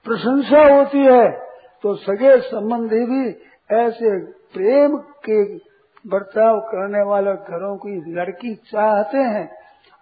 [0.06, 1.30] प्रशंसा होती है
[1.84, 3.23] तो सगे संबंधी भी
[3.76, 4.17] ऐसे
[4.54, 5.43] प्रेम के
[6.06, 9.47] बर्ताव करने वाले घरों की लड़की चाहते हैं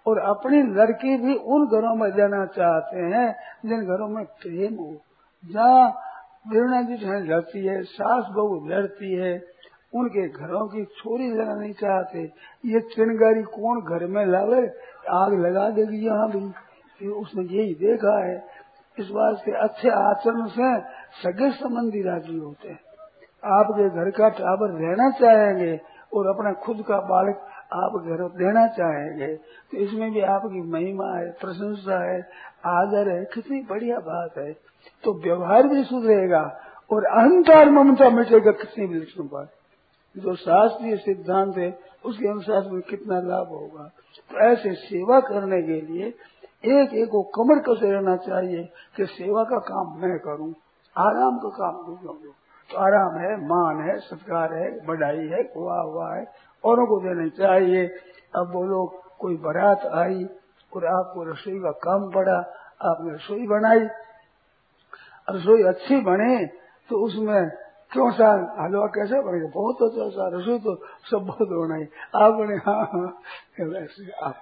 [0.06, 3.28] और अपनी लड़की भी उन घरों में देना चाहते हैं
[3.66, 4.92] जिन घरों में प्रेम हो।
[5.44, 5.90] जहाँ
[6.48, 6.96] बिरना जी
[7.28, 9.38] लड़ती है, सास बहू लड़ती है
[9.94, 12.20] उनके घरों की छोरी लेना नहीं चाहते।
[12.66, 14.62] ये चिनगारी कौन घर में लावे?
[15.10, 18.36] आग लगा देगी यहाँ भी। उसने यही देखा है।
[18.98, 20.80] इस बात से अच्छे आचरण से
[21.24, 22.80] सगे संबंधी राज़ी होते हैं।
[23.44, 25.80] आपके घर का टावर रहना चाहेंगे
[26.14, 31.32] और अपना खुद का बालक आप घर देना चाहेंगे तो इसमें भी आपकी महिमा है,
[31.32, 32.20] प्रशंसा है,
[32.66, 34.52] आदर है। कितनी बढ़िया बात है।
[35.04, 36.44] तो व्यवहार भी सुधरेगा
[36.92, 39.52] और अहंकार ममता मिटेगा कितनी लक्ष्मण बात
[40.16, 41.70] जो शास्त्रीय सिद्धांत है,
[42.06, 43.88] उसके अनुसार में कितना लाभ होगा।
[44.32, 46.08] तो ऐसे सेवा करने के लिए
[46.72, 48.64] एक एक को कमर कसे रहना चाहिए
[48.96, 50.54] कि सेवा का काम मैं करूँ,
[50.96, 52.16] आराम का काम दूसरों
[52.70, 56.26] तो आराम है, मान है, सत्कार है बढ़ाई है, हुआ हुआ है,
[56.64, 57.88] औरों को देना चाहिए।
[58.36, 60.24] अब वो लोग, कोई बारात आई
[60.72, 62.38] और आपको रसोई का काम पड़ा,
[62.82, 63.80] आपने रसोई बनाई,
[65.28, 66.46] रसोई अच्छी बने
[66.90, 67.50] तो उसमें
[67.92, 68.28] क्यों सा
[68.60, 69.48] हलवा कैसे बनेगा?
[69.54, 70.76] बहुत अच्छा सा रसोई तो
[71.12, 71.84] सब बहुत बनाई।
[72.16, 73.08] आपने हाँ हाँ
[73.62, 74.36] वैसे आप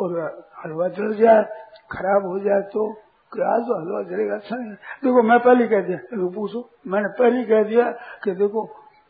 [0.00, 0.18] और
[0.64, 1.42] हलवा जल जाए,
[1.92, 2.90] खराब हो जाए तो
[3.32, 4.34] आज तो हलवा जलेगा?
[4.34, 7.90] अच्छा नहीं। देखो, मैं पहले कह दिया, देखो, पूछो। मैंने पहले कह दिया
[8.24, 8.64] कि देखो,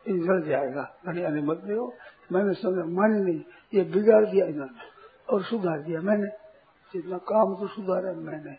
[0.09, 1.87] ये जल जाएगा। मैंने मत दो
[2.33, 3.41] मैंने समझा, मानी नहीं,
[3.75, 6.27] ये बिगाड़ दिया इन्होंने और सुधार दिया मैंने।
[6.95, 8.57] जितना काम तो सुधारा मैंने।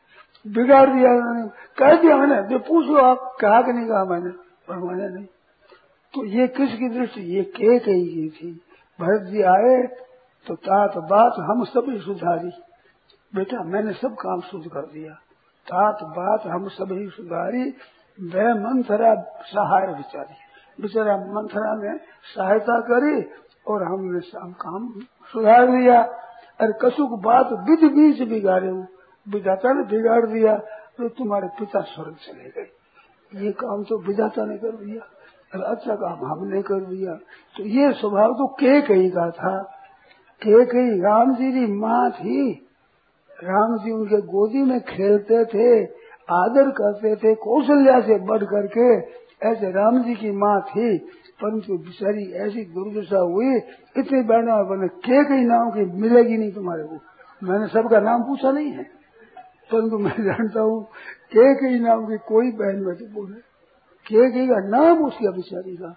[0.48, 4.51] बिगाड़ दिया इन्होंने। कह दिया मैंने पूछ लो आप, कहा कि नहीं कहा मैंने?
[4.72, 5.26] परमाने नहीं।
[6.14, 7.22] तो ये किसकी दृष्टि?
[7.36, 8.52] ये के कही गई थी।
[9.00, 9.76] भरत जी आए
[10.48, 12.52] तो तात बात हम सभी सुधारी।
[13.34, 15.14] बेटा, मैंने सब काम शुद्ध कर दिया।
[15.68, 17.64] तात बात हम सभी सुधारी।
[18.18, 19.14] वह मंथरा
[19.46, 20.36] सहाय बिचारी।
[20.80, 23.22] बेचारा मंथरा ने सहायता करी
[23.68, 24.90] और हमने सब काम
[25.34, 26.02] सुधार दिया
[26.60, 28.88] अरे कसुक बात विध बीच बिगाड़े हूँ।
[29.28, 30.56] विधाता ने बिगाड़ दिया
[30.98, 32.70] तो तुम्हारे पिता स्वर्ग चले गए।
[33.36, 35.02] ये काम तो विधाता ने कर दिया
[35.54, 37.14] अरे अच्छा काम हमने कर दिया
[37.58, 39.62] तो ये स्वभाव तो के कही का था।
[40.42, 41.02] के कही?
[41.02, 42.68] राम जी की माँ थी।
[43.44, 45.84] राम जी उनके गोदी में खेलते थे,
[46.30, 48.98] आदर करते थे, कौशल्या से बढ़ करके
[49.48, 50.98] ऐसे राम जी की माँ थी।
[51.42, 53.58] परंतु बिचारी ऐसी दुर्दशा हुई,
[53.98, 56.98] इतने बहनों बने, के कई नाम की मिलेगी नहीं तुम्हारे को।
[57.44, 59.01] मैंने सबका नाम पूछा नहीं है।
[59.72, 60.84] परंतु मैं जानता हूँ,
[61.34, 63.40] के कई नाम की कोई बहन में तो बोले
[64.06, 65.92] के कई का नाम उसकी बिचारी का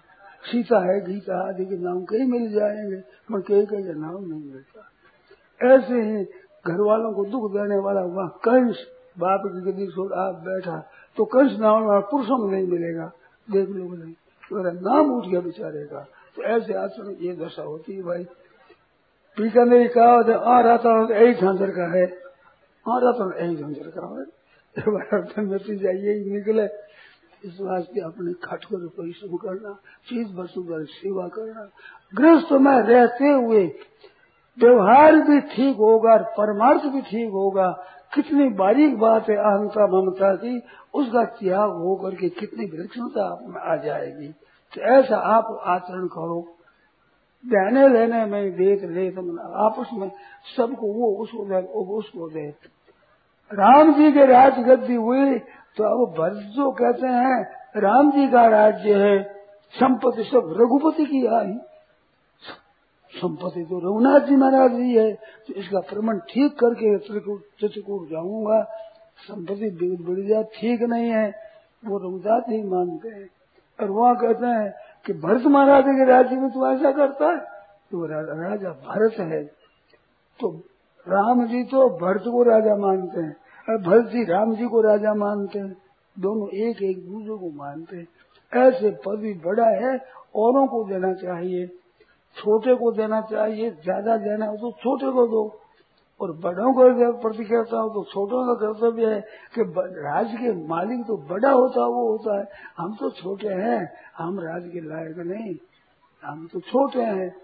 [0.44, 2.96] सीता है, गीता आदि के नाम कई मिल जाएँगे,
[3.30, 6.24] पर के कई का नाम नहीं मिलता। ऐसे ही
[6.66, 8.87] घर वालों को दुख देने वाला वहाँ कंस,
[9.18, 10.76] बाप की गदी छोड़ आप बैठा
[11.16, 13.06] तो कंस नाम वाला पुरुषों नहीं मिलेगा।
[13.48, 14.12] देख लो नहीं
[14.50, 16.00] तो मेरा नाम उठ गया बेचारे का।
[16.37, 18.24] तो ऐसे आचरण ये दशा होती है भाई।
[19.37, 20.12] पीका ने कहा
[20.54, 22.23] आ रहा था यही झांझर का है।
[22.88, 26.64] आ रहा था यही झांझर का है मिट्टी जाइए, निकले।
[27.44, 29.72] इस वास्ते अपने कर परिश्रम करना,
[30.08, 31.68] चीज़ वस्तु पर सेवा करना।
[32.14, 33.72] गृहस्थ में रहते हुए,
[34.58, 40.62] व्यवहार भी ठीक होगा परमार्थ भी ठीक होगा। कितनी बारीक बात है, अहंता ममता की,
[40.94, 44.28] उसका त्याग होकर के कितनी विलक्षणता आप में आ जाएगी।
[44.74, 46.53] तो ऐसा आप आचरण करो।
[47.44, 49.22] देने लेने में देख ले तो
[49.64, 50.09] आपस में
[50.57, 51.61] सबको वो उसको दे
[51.96, 52.46] उसको दे
[53.50, 55.38] राम जी के राज गद्दी हुई
[55.76, 57.38] तो अब भरत जो कहते हैं,
[57.76, 59.22] राम जी का राज्य है।
[59.74, 61.52] संपत्ति सब रघुपति की आई।
[63.12, 68.62] संपत्ति तो रघुनाथ जी महाराज जी है तो इसका प्रमाण ठीक करके चित्रकूट जाऊँगा।
[69.20, 69.70] संपत्ति
[70.02, 71.26] बढ़ जाए ठीक नहीं है।
[71.83, 73.28] वो रघुनाथ ही मानते हैं।
[73.78, 74.70] और वहाँ कहते हैं
[75.04, 77.38] कि भरत महाराज के राज्य में तू ऐसा करता है
[77.90, 79.42] तो राजा भरत है।
[80.40, 80.50] तो
[81.06, 83.36] राम जी तो भरत को राजा मानते हैं,
[83.68, 85.76] और भरत जी राम जी को राजा मानते हैं।
[86.16, 88.06] दोनों एक एक दूसरे को मानते हैं।
[88.52, 89.96] ऐसे पद भी बड़ा है,
[90.36, 91.66] औरों को देना चाहिए,
[92.36, 95.42] छोटे को देना चाहिए, ज़्यादा देना हो तो छोटे को दो।
[96.20, 99.20] और बड़ों को प्रति कहता हूँ तो छोटों का कर्तव्य है
[99.55, 102.48] कि राज के मालिक तो बड़ा होता वो होता है।
[102.79, 105.57] हम तो छोटे हैं, हम राज के लायक नहीं।
[106.24, 107.37] हम तो छोटे हैं।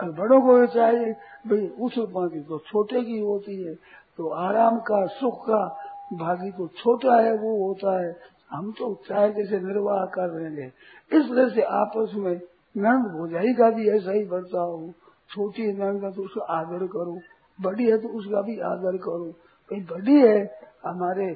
[0.00, 1.12] और बड़ों को भी चाहिए,
[1.46, 3.74] भाई, उस बाकी तो छोटे की होती है।
[4.16, 5.76] तो आराम का, सुख का
[6.12, 8.16] भागी तो छोटा है, वो होता है।
[8.50, 10.72] हम तो चाहे जैसे निर्वाह कर रहे हैं।
[11.12, 12.40] इस तरह से आपस में
[12.76, 14.92] नंद भोजाई का भी ऐसा ही बर्ताव हो।
[15.30, 17.18] छोटी नंद का तो उसका आदर करो।
[17.58, 19.26] बड़ी है तो उसका भी आदर करो।
[19.70, 20.38] भाई बड़ी है,
[20.84, 21.32] हमारे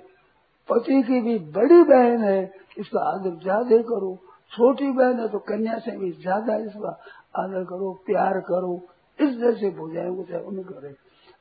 [0.68, 2.40] पति की भी बड़ी बहन है,
[2.78, 4.16] इसका आदर ज़्यादा करो।
[4.52, 6.90] छोटी बहन है तो कन्या से भी ज़्यादा इसका
[7.36, 8.74] आदर करो, प्यार करो।
[9.18, 10.94] इस जैसे भोजाई को चाहे उन्हें करे।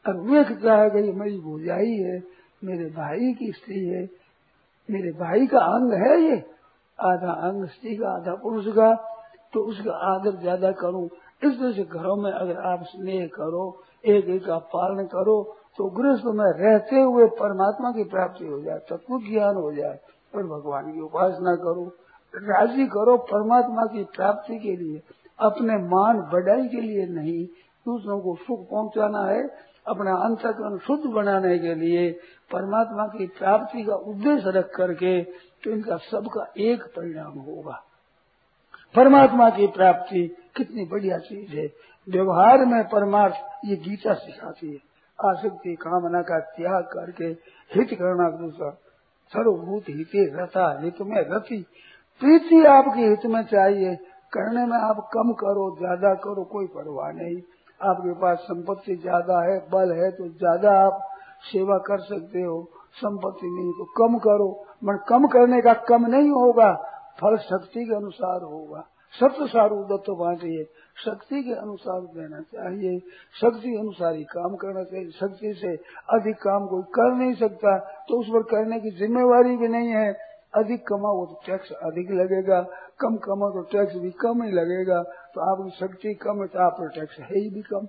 [0.05, 2.21] और वे कहता है कि मेरी भोजाई है,
[2.61, 4.07] मेरे भाई की स्त्री है।
[4.89, 6.37] मेरे भाई का अंग है ये,
[6.99, 8.93] आधा अंग स्त्री का, आधा पुरुष का
[9.53, 11.03] तो उसका आदर ज़्यादा करो।
[11.43, 13.65] इस तरह से घरों में अगर आप स्नेह करो
[14.05, 18.77] एक एक का पालन करो तो गृहस्थ में रहते हुए परमात्मा की प्राप्ति हो जाए,
[18.77, 19.99] तत्व ज्ञान हो जाए,
[20.35, 21.83] और भगवान की उपासना करो,
[22.33, 25.01] राज़ी करो परमात्मा की प्राप्ति के लिए,
[25.39, 27.45] अपने मान बढ़ाई के लिए नहीं,
[27.85, 29.43] दूसरों को सुख पहुंचाना है,
[29.87, 32.11] अपना अंतकरण शुद्ध बनाने के लिए,
[32.51, 35.21] परमात्मा की प्राप्ति का उद्देश्य रख करके
[35.63, 37.83] तो इनका सबका एक परिणाम होगा।
[38.95, 41.67] परमात्मा की प्राप्ति कितनी बढ़िया चीज़ है
[42.07, 44.79] व्यवहार में परमार्थ, ये गीता सिखाती है।
[45.19, 47.25] आसक्ति, कामना का त्याग करके
[47.71, 48.69] हित करना दूसरा।
[49.31, 51.61] सर्वभूत हित रथा हित में रथी
[52.21, 53.95] प्रीति आपके हित में चाहिए।
[54.33, 57.37] करने में आप कम करो, ज़्यादा करो, कोई परवाह नहीं।
[57.81, 61.01] आपके पास संपत्ति ज़्यादा है, बल है तो ज़्यादा आप
[61.43, 62.61] सेवा कर सकते हो।
[62.95, 64.49] संपत्ति नहीं तो कम करो।
[64.83, 66.73] मन कम करने का कम नहीं होगा,
[67.21, 70.63] फल शक्ति के अनुसार होगा। सत्य सारू दत्त बांटिए
[70.97, 72.97] शक्ति के अनुसार देना चाहिए।
[73.35, 75.73] शक्ति अनुसार ही काम करना चाहिए। शक्ति से
[76.09, 77.77] अधिक काम कोई कर नहीं सकता
[78.09, 80.09] तो उस पर करने की जिम्मेवारी भी नहीं है।
[80.55, 82.61] अधिक कमाओ तो टैक्स अधिक लगेगा।
[82.99, 85.01] कम कमाओ तो टैक्स भी कम ही लगेगा।
[85.33, 87.87] तो आपकी शक्ति कम है तो आप टैक्स है ही भी कम।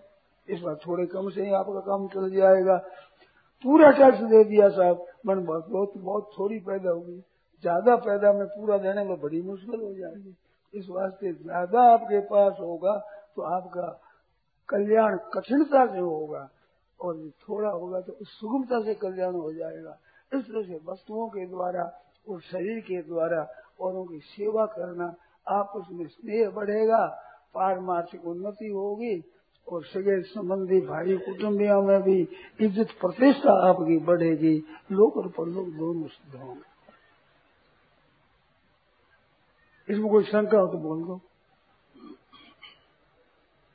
[0.48, 2.76] इस बार थोड़े कम से ही आपका काम चल जाएगा।
[3.64, 7.18] पूरा टैक्स दे दिया साहब। मन बहुत बहुत थोड़ी पैदा होगी।
[7.64, 10.34] ज़्यादा पैदा में पूरा देने में बड़ी मुश्किल हो जाएगी।
[10.74, 12.96] इस वास्ते ज़्यादा आपके पास होगा
[13.36, 13.86] तो आपका
[14.68, 16.48] कल्याण कठिनता से होगा,
[17.00, 19.96] और ये थोड़ा होगा तो सुगमता से कल्याण हो जाएगा।
[20.32, 21.84] इस तरह से वस्तुओं के द्वारा
[22.26, 23.46] और शरीर के द्वारा
[23.80, 25.14] औरों की सेवा करना
[25.46, 27.04] आपस में स्नेह बढ़ेगा,
[27.54, 29.20] पारमार्थिक उन्नति होगी,
[29.66, 32.20] और सगे संबंधी भाई कुटुंबियों में भी
[32.60, 34.56] इज़्ज़त प्रतिष्ठा आपकी बढ़ेगी
[34.92, 36.76] लोग और परलोक दोनों सिद्ध होंगे।
[39.90, 41.20] इसमें कोई शंका हो तो बोल दो।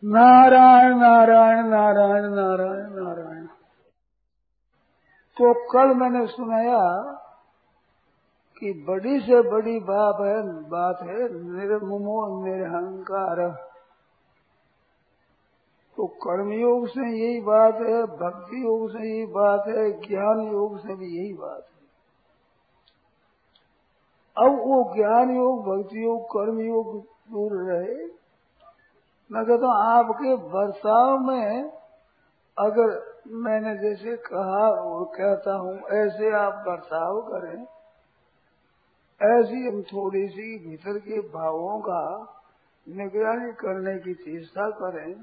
[0.06, 3.46] नारायण नारायण नारायण नारायण नारायण।
[5.38, 7.02] तो कल मैंने सुनाया
[8.60, 13.52] कि बड़ी से बड़ी बात है बात है निर्ममो निरहंकार।
[15.98, 20.96] तो कर्मयोग से यही बात है, भक्ति योग से यही बात है, ज्ञान योग से
[20.96, 21.73] भी यही बात है।
[24.38, 27.00] अब वो ज्ञान योग, भक्ति योग, कर्म योग
[27.32, 28.06] दूर रहे।
[29.32, 31.72] मैं कहता हूँ आपके बर्ताव में
[32.58, 32.90] अगर
[33.44, 37.62] मैंने जैसे कहा और कहता हूँ, ऐसे आप बर्ताव करें।
[39.22, 42.02] ऐसी हम थोड़ी सी भीतर के भावों का
[42.88, 45.14] निगरानी करने की चेष्टा करें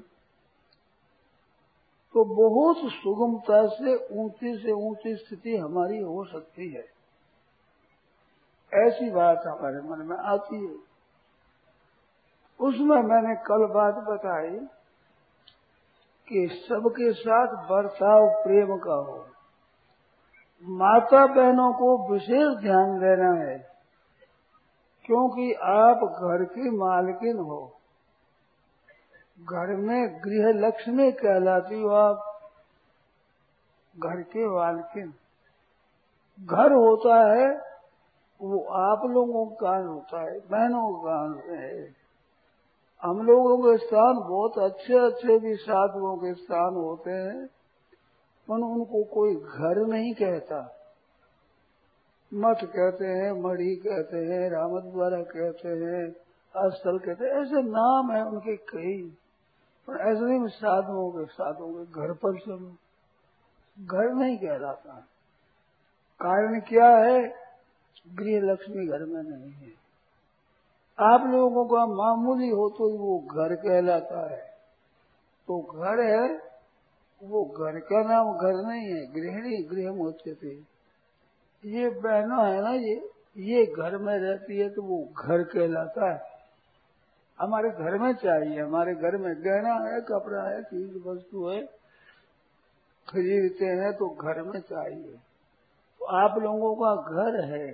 [2.15, 7.00] तो बहुत सुगमता से ऊँची से ऊँची स्थिति हमारी हो सकती है।
[8.71, 10.75] ऐसी बात हमारे मन में आती है।
[12.59, 14.55] उसमें मैंने कल बात बताई
[16.27, 19.17] कि सबके साथ बर्ताव प्रेम का हो।
[20.67, 23.57] माता बहनों को विशेष ध्यान देना है,
[25.05, 27.59] क्योंकि आप घर की मालकिन हो।
[29.39, 32.19] घर में गृह लक्ष्मी कहलाती हो आप,
[33.95, 35.13] घर के मालकिन।
[36.39, 37.70] घर होता है
[38.43, 41.95] वो आप लोगों का कान होता है, बहनों का कान है।
[43.03, 47.47] हम लोगों के स्थान बहुत अच्छे अच्छे भी साधुओं के स्थान होते हैं,
[48.47, 50.77] पर उनको कोई घर नहीं कहता।
[52.33, 56.15] मठ कहते हैं, मढ़ी कहते हैं रामत द्वारा कहते हैं,
[56.55, 59.17] अस्थल कहते हैं, ऐसे नाम है उनके कई।
[59.87, 62.75] पर ऐसे नहीं, साधुओं के साधुओं के घर पर चलो
[63.85, 64.93] घर नहीं कहलाता।
[66.21, 67.40] कारण क्या है?
[68.15, 69.81] गृह लक्ष्मी घर में नहीं है।
[70.99, 74.51] आप लोगों का मामूली हो तो वो घर कहलाता है।
[75.47, 76.51] तो घर है,
[77.23, 80.71] वो घर का नाम घर नहीं है, गृहिणी गृह थे।
[81.65, 86.31] ये बहना है ना ये ये घर में रहती है तो वो घर कहलाता है।
[87.39, 91.61] हमारे घर में चाहिए, हमारे घर में गहना है, कपड़ा है, चीज़ वस्तु है,
[93.09, 95.15] खरीदते हैं तो घर में चाहिए।
[96.03, 97.73] आप लोगों का घर है।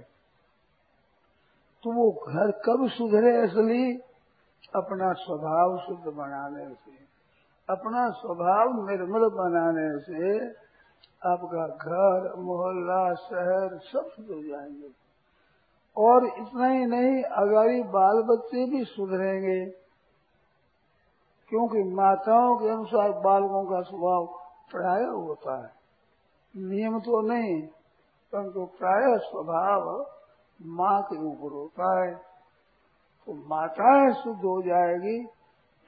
[1.84, 3.98] तो वो घर कब सुधरे असली?
[4.76, 6.92] अपना स्वभाव शुद्ध बनाने से,
[7.70, 10.50] अपना स्वभाव निर्मल बनाने से
[11.26, 14.90] आपका घर, मोहल्ला, शहर सब हो जाएँगे।
[15.98, 19.66] और इतना ही नहीं अगारी बाल बच्चे भी सुधरेंगे,
[21.50, 24.26] क्योंकि माताओं के अनुसार बालकों का स्वभाव
[24.72, 25.72] प्राय होता है।
[26.58, 27.68] नियम तो नहीं
[28.34, 30.06] परंतु प्राय स्वभाव
[30.62, 32.16] माँ के ऊपर होता है।
[33.28, 35.26] तो माताएँ शुद्ध हो जाएगी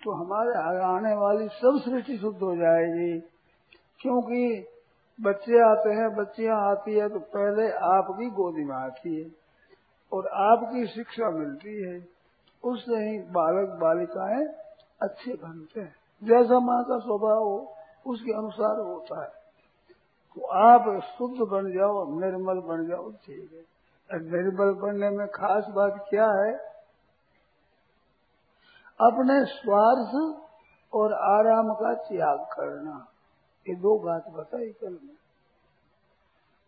[0.04, 3.20] तो हमारे आने वाली सब सृष्टि शुद्ध हो जाएगी।
[4.00, 4.66] क्योंकि
[5.22, 9.30] बच्चे आते हैं, बच्चियाँ आती है तो पहले आपकी गोदी में आती है
[10.14, 12.08] और आपकी शिक्षा मिलती है।
[12.64, 14.48] उससे ही बालक, बालिकाएँ
[15.02, 17.76] अच्छे बनते हैं। जैसा माँ का स्वभाव हो,
[18.08, 19.39] उसके अनुसार होता है।
[20.36, 23.80] तो आप शुद्ध बन जाओ निर्मल बन जाओ, ठीक है।
[24.20, 26.54] निर्मल बनने में खास बात क्या है?
[29.02, 30.42] अपने स्वार्थ
[30.94, 33.08] और आराम का त्याग करना।
[33.70, 35.18] ये दो बात बताई कल में।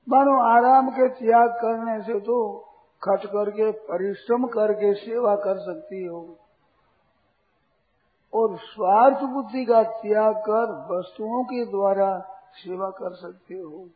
[0.09, 2.59] मानो आराम के त्याग करने से तो
[3.03, 6.35] खट करके, परिश्रम करके सेवा कर सकती हो।
[8.33, 13.87] और स्वार्थ बुद्धि का त्याग कर वस्तुओं के द्वारा सेवा कर सकते हो।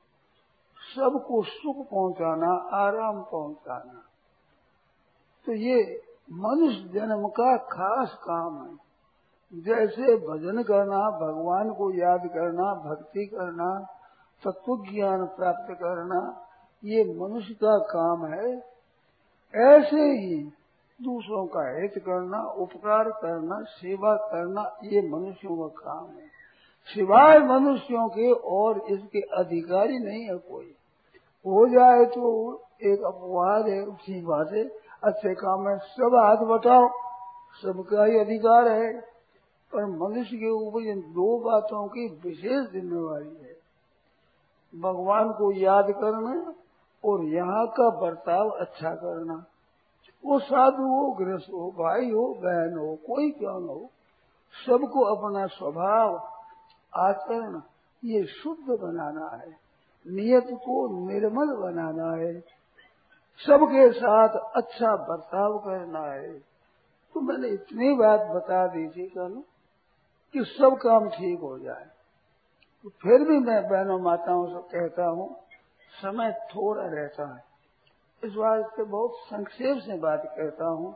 [0.95, 4.01] सबको सुख पहुंचाना, आराम पहुंचाना।
[5.45, 6.01] तो ये
[6.31, 8.75] मनुष्य जन्म का खास काम है।
[9.61, 13.87] जैसे भजन करना, भगवान को याद करना, भक्ति करना
[14.43, 16.47] तत्व ज्ञान प्राप्त करना,
[16.83, 18.57] ये मनुष्य का काम है।
[19.55, 20.43] ऐसे ही
[21.01, 26.34] दूसरों का हित करना, उपकार करना, सेवा करना, ये मनुष्यों का काम है।
[26.85, 30.75] सिवाय मनुष्यों के और इसके अधिकारी नहीं है कोई।
[31.47, 34.67] हो जाए तो एक अपवाद है, उसी बात है।
[35.03, 36.87] अच्छे काम है, सब हाथ बटाओ,
[37.61, 39.01] सबका ही अधिकार है।
[39.73, 43.55] पर मनुष्य के ऊपर इन दो बातों की विशेष जिम्मेवारी है।
[44.81, 46.53] भगवान को याद करना
[47.05, 49.45] और यहाँ का बर्ताव अच्छा करना।
[50.25, 53.89] वो साधु हो, गृहस्थ हो, भाई हो, बहन हो, कोई क्यों हो,
[54.67, 56.34] सबको अपना स्वभाव
[56.95, 57.61] आचरण,
[58.03, 59.49] ये शुद्ध बनाना है,
[60.05, 60.75] नियत को
[61.09, 62.33] निर्मल बनाना है,
[63.39, 66.33] सबके साथ अच्छा बर्ताव करना है।
[67.15, 69.41] तो मैंने इतनी बात बता दी थी कल
[70.35, 71.85] कि सब काम ठीक हो जाए।
[72.83, 75.27] तो फिर भी मैं बहनों माताओं से कहता हूँ,
[75.93, 77.43] समय थोड़ा रहता है।
[78.23, 80.95] इस वास्ते बहुत संक्षेप से बात कहता हूँ,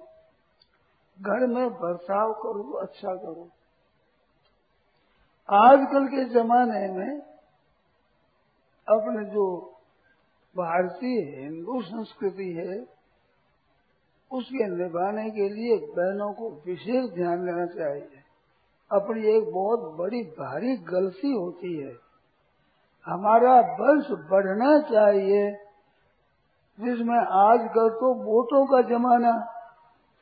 [1.20, 3.48] घर में बर्ताव करो अच्छा करो।
[5.54, 7.22] आजकल के जमाने में
[8.88, 9.74] अपने जो
[10.58, 12.82] भारतीय हिंदू संस्कृति है,
[14.32, 18.20] उसके निभाने के लिए बहनों को विशेष ध्यान देना चाहिए।
[18.92, 21.94] अपनी एक बहुत बड़ी भारी गलती होती है।
[23.06, 25.52] हमारा वंश बढ़ना चाहिए,
[26.80, 29.59] जिसमें आजकल तो वोटों का जमाना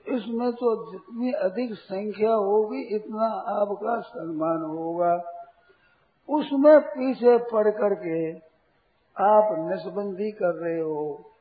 [0.08, 3.26] इसमें तो जितनी अधिक संख्या होगी, इतना
[3.62, 5.16] आपका सम्मान होगा।
[6.30, 8.32] उसमें पीछे पड़ करके
[9.24, 11.32] आप नसबंदी कर रहे हो,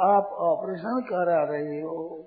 [0.00, 2.24] आप ऑपरेशन करा रहे हो।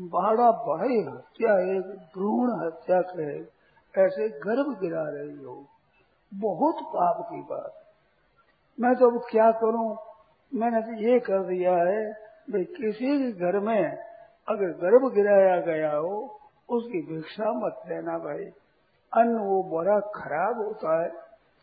[0.00, 3.54] बड़ा भाई हत्या, एक भ्रूण हत्या कहे
[4.04, 5.64] ऐसे गर्भ गिरा रही हो।
[6.34, 7.72] बहुत पाप की बात।
[8.80, 9.96] मैं तो अब क्या करूँ?
[10.54, 12.12] मैंने तो ये कर दिया है,
[12.50, 14.13] भाई, किसी भी घर में
[14.48, 18.44] अगर गर्भ गिराया गया हो, उसकी भिक्षा मत लेना भाई।
[19.16, 21.12] अन्न वो बड़ा खराब होता है।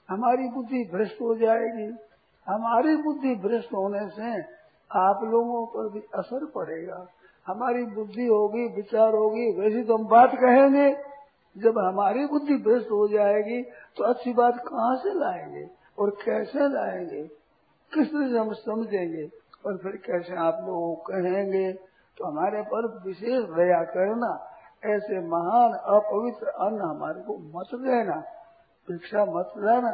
[0.10, 1.98] हमारी बुद्धि भ्रष्ट हो जाएगी।
[2.48, 4.42] हमारी बुद्धि भ्रष्ट होने से
[4.92, 7.08] आप लोगों पर भी असर पड़ेगा।
[7.48, 10.98] हमारी बुद्धि होगी, विचार होगी, वैसी तो हम बात कहेंगे।
[11.58, 13.64] जब हमारी बुद्धि भ्रष्ट हो जाएगी
[13.98, 15.70] तो अच्छी बात कहाँ से लाएँगे
[16.00, 17.24] और कैसे लाएँगे?
[17.94, 19.30] किस तरह से हम समझेंगे
[19.66, 21.91] और फिर कैसे आप लोगों कहेंगे?
[22.22, 24.30] तो हमारे पर विशेष दया करना,
[24.86, 28.18] ऐसे महान अपवित्र अन्न हमारे को मत देना,
[28.88, 29.94] भिक्षा मत लेना।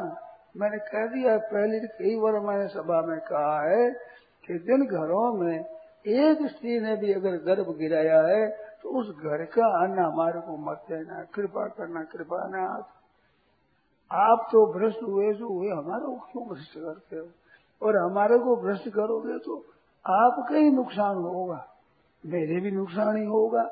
[0.56, 3.88] मैंने कह दिया, पहले कई बार मैंने सभा में कहा है
[4.44, 8.42] कि जिन घरों में एक स्त्री ने भी अगर गर्भ गिराया है
[8.82, 12.66] तो उस घर का अन्न हमारे को मत देना। कृपा करना कृपा ना
[14.10, 17.26] आप तो भ्रष्ट हुए जो हुए, हमारे को क्यों भ्रष्ट करते हो?
[17.82, 19.58] और हमारे को भ्रष्ट करोगे तो
[20.04, 21.60] आपका ही नुकसान होगा।
[22.28, 23.62] मेरे भी नुकसान ही होगा।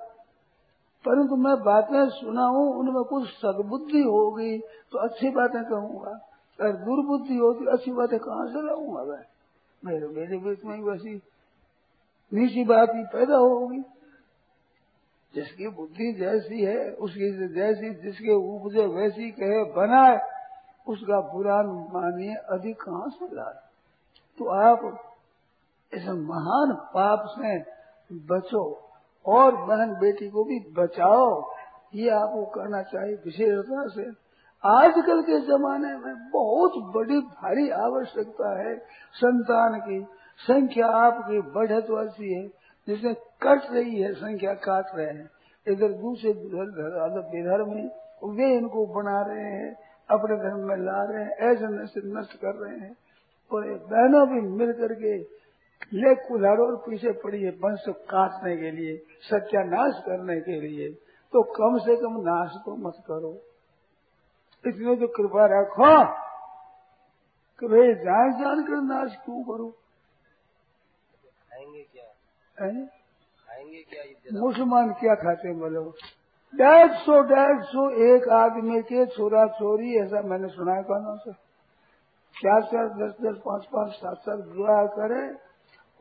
[1.04, 6.11] परंतु मैं बातें सुना हूँ उनमें कुछ सदबुद्धि होगी तो अच्छी बातें कहूँगा।
[6.61, 9.24] अगर दुर्बुद्धि होती, अच्छी बातें कहाँ से लाऊँगा मैं?
[9.84, 11.14] मेरे मेरे बीच में वैसी
[12.34, 13.82] नीची बात ही पैदा होगी।
[15.34, 20.18] जिसकी बुद्धि जैसी है, उसकी जैसी जिसके उपजे वैसी कहे बनाए,
[20.88, 23.44] उसका बुरा मानिए अधिक कहाँ से ला
[24.38, 24.98] तो आप
[25.94, 27.76] इस महान पाप से
[28.12, 28.88] बचो
[29.26, 31.50] और बहन बेटी को भी बचाओ।
[31.94, 34.26] ये आपको करना चाहिए विशेषता से।
[34.68, 38.78] आजकल के जमाने में बहुत बड़ी भारी आवश्यकता है
[39.14, 40.07] संतान की।
[40.38, 42.48] संख्या आपकी बढ़त वैसी है।
[42.88, 45.30] जिसमें कट रही है, संख्या काट रहे हैं।
[45.68, 47.90] इधर दूसरे विधर्म में
[48.24, 49.76] वे इनको बना रहे हैं,
[50.11, 51.64] अपने धर्म में ला रहे हैं, ऐसे
[52.20, 52.96] नष्ट कर रहे हैं।
[53.52, 55.22] और बहनों भी मिल करके
[55.95, 60.89] ले कुल्हाड़ों और पीछे पड़ी है वंश काटने के लिए सत्यानाश करने के लिए।
[61.33, 63.33] तो कम से कम नाश तो मत करो।
[64.64, 65.93] इसमें तो कृपा रखो
[67.59, 69.68] कि भाई जान जान कर नाश क्यों करो?
[71.51, 72.09] खाएँगे क्या?
[72.57, 75.83] खाएँगे क्या मुसलमान क्या खाते हैं बोलो?
[76.55, 81.33] डेढ़ सौ डेढ़ सौ एक आदमी के छोरा छोरी ऐसा मैंने सुना है कानों से।
[82.37, 85.24] चार चार दस दस पाँच पाँच सात सात विवाह करे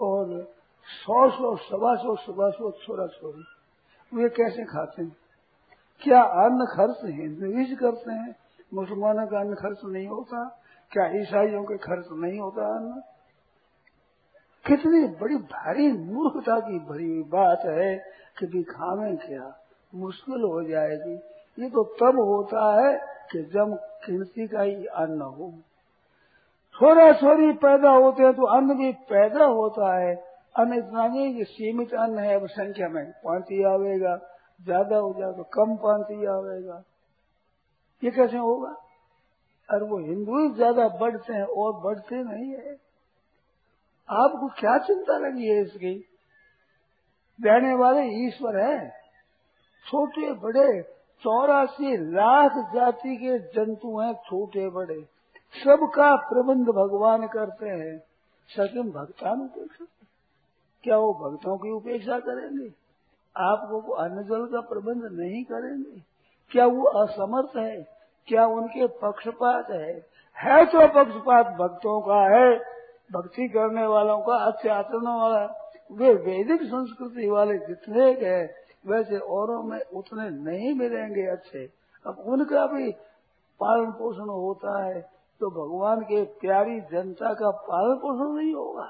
[0.02, 0.52] और
[0.84, 3.44] सौ सौ, सवा सौ सवा सौ, छोरा छोरी,
[4.18, 5.18] वे कैसे खाते हैं?
[6.02, 8.36] क्या अन्न खर्च हिंदू ही करते हैं?
[8.74, 10.62] मुसलमानों का अन्न खर्च नहीं होता?
[10.92, 13.02] क्या ईसाइयों के खर्च नहीं होता अन्न?
[14.68, 17.96] कितनी बड़ी भारी मूर्खता की भरी बात है
[18.40, 19.60] कि भी खावे क्या?
[19.96, 21.16] मुश्किल हो जाएगी।
[21.64, 22.98] ये तो तब होता है
[23.32, 23.76] कि जब
[24.06, 25.54] कीर्ति का ही अन्न हो।
[26.76, 30.14] थोड़ा थोड़ी पैदा होते हैं तो अन्न भी पैदा होता है।
[30.56, 34.16] अन्न इतना नहीं कि सीमित अन्न है अब संख्या में पांति आवेगा,
[34.62, 36.82] ज़्यादा हो जाए तो कम पांति आवेगा।
[38.04, 38.76] ये कैसे होगा?
[39.70, 42.76] और वो हिंदू ज़्यादा बढ़ते हैं और बढ़ते नहीं है।
[44.10, 45.96] आपको क्या चिंता लगी है इसकी?
[47.40, 48.78] देने वाले ईश्वर है।
[49.86, 50.82] छोटे बड़े
[51.24, 55.02] चौरासी लाख जाति के जंतु हैं छोटे बड़े
[55.64, 58.04] सबका प्रबंध भगवान करते हैं।
[58.48, 59.86] सचिन भक्तानुपेक्षा
[60.84, 62.74] क्या वो भक्तों की उपेक्षा करेंगे?
[63.38, 66.02] आपको अन्न जल का प्रबंध नहीं करेंगे?
[66.52, 67.88] क्या वो असमर्थ है?
[68.28, 70.06] क्या उनके पक्षपात है?
[70.38, 72.60] है तो पक्षपात भक्तों का है।
[73.12, 78.50] भक्ति करने वालों का अच्छे आचरण वाला। वे वैदिक संस्कृति वाले जितने गए
[78.88, 81.70] वैसे औरों में उतने नहीं मिलेंगे अच्छे।
[82.08, 82.92] अब उनका भी
[83.60, 88.86] पालन पोषण होता है। तो भगवान के प्यारी जनता का पालन पोषण नहीं होगा।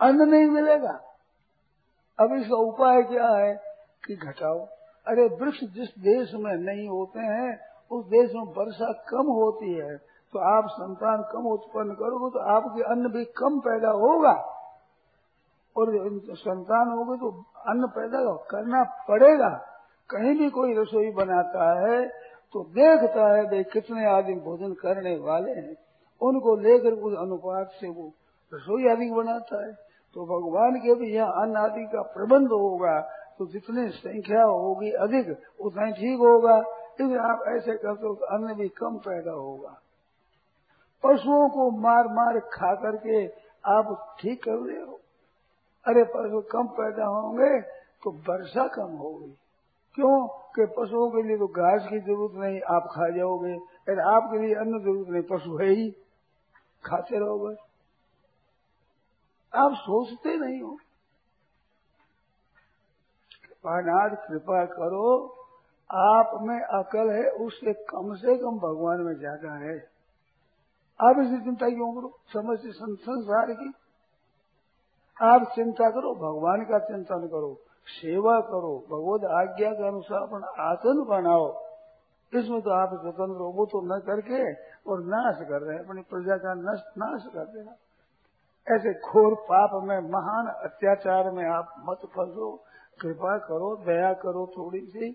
[0.00, 0.94] अन्न नहीं मिलेगा।
[2.18, 3.54] अब इसका उपाय क्या है
[4.06, 4.58] कि घटाओ।
[5.06, 7.50] अरे वृक्ष जिस देश में नहीं होते हैं,
[7.90, 9.96] उस देश में वर्षा कम होती है
[10.34, 14.34] तो आप संतान कम उत्पन्न करोगे तो आपके अन्न भी कम पैदा होगा।
[15.76, 15.90] और
[16.36, 17.30] संतान होगी तो
[17.66, 18.20] अन्न पैदा
[18.50, 19.48] करना पड़ेगा।
[20.10, 21.98] कहीं भी कोई रसोई बनाता है
[22.56, 25.74] तो देखता है, भाई, कितने आदमी भोजन करने वाले हैं।
[26.20, 28.04] उनको लेकर उस अनुपात से वो
[28.52, 29.72] रसोई आदि बनाता है।
[30.16, 32.94] तो भगवान के भी यहाँ अन्न आदि का प्रबंध होगा
[33.38, 35.26] तो जितनी संख्या होगी अधिक,
[35.60, 36.56] उतना ही ठीक होगा।
[36.94, 39.76] इसलिए आप ऐसे करते हो तो अन्न भी कम पैदा होगा।
[41.04, 43.26] पशुओं को मार मार खा करके
[43.68, 45.00] आप ठीक कर रहे हो।
[45.86, 47.60] अरे पशु कम पैदा होंगे
[48.02, 49.34] तो वर्षा कम होगी।
[49.96, 50.28] क्यों?
[50.28, 53.52] कि पशुओं के लिए तो घास की ज़रूरत नहीं, आप खा जाओगे।
[53.88, 55.90] अरे आपके लिए अन्न ज़रूरत नहीं, पशु है ही।
[56.84, 57.56] खाते रहोगे।
[59.58, 60.76] आप सोचते नहीं हो।
[63.44, 65.36] कृपानाथ कृपा करो,
[65.90, 69.78] आप में अकल है, उससे कम से कम भगवान में ज़्यादा है।
[71.00, 72.18] आप इसी चिंता क्यों करो?
[72.32, 73.72] समझ संसार की।
[75.22, 81.06] आप चिंता करो, भगवान का चिंतन करो। सेवा करो, भगवत आज्ञा के अनुसार अपना आसन
[81.08, 81.62] बनाओ।
[82.34, 84.52] इसमें तो आप स्वतंत्र हो, वो तो न करके
[84.90, 87.74] और नाश कर रहे हैं, अपनी प्रजा का नष्ट नाश कर देना
[88.70, 92.62] ऐसे घोर पाप में, महान अत्याचार में आप मत फंसो।
[93.00, 95.12] कृपा करो, दया करो थोड़ी सी।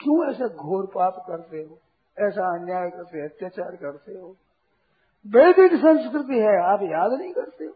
[0.00, 1.78] क्यों ऐसा घोर पाप करते हो?
[2.18, 4.28] ऐसा अन्याय करते, अत्याचार करते हो?
[5.26, 7.72] वैदिक संस्कृति है, आप याद नहीं करते हो?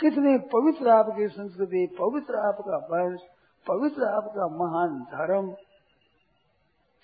[0.00, 3.20] कितनी पवित्र आपकी संस्कृति, पवित्र आपका वंश,
[3.66, 5.50] पवित्र आपका महान धर्म।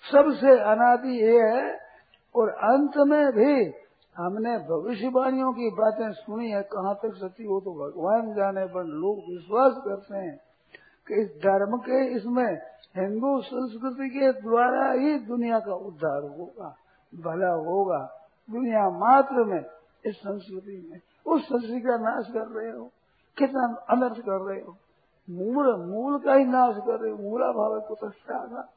[0.03, 1.77] सबसे अनादि ये है,
[2.35, 3.53] और अंत में भी
[4.15, 9.17] हमने भविष्यवाणियों की बातें सुनी है, कहाँ तक सती हो तो भगवान जाने, पर लोग
[9.29, 10.35] विश्वास करते हैं
[11.07, 12.49] कि इस धर्म के इसमें
[12.97, 16.75] हिंदू संस्कृति के द्वारा ही दुनिया का उद्धार होगा,
[17.13, 17.99] भला होगा।
[18.49, 19.61] दुनिया मात्र में
[20.05, 20.99] इस संस्कृति में।
[21.33, 22.91] उस संस्कृति का नाश कर रहे हो।
[23.37, 24.77] कितना अनर्थ कर रहे हो।
[25.29, 28.73] मूल मूल का ही नाश कर रहे हो। मूला भाव कुतस्था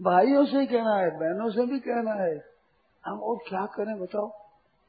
[0.00, 2.44] भाइयों से कहना है, बहनों से भी कहना है,
[3.06, 4.32] हम और क्या करें बताओ?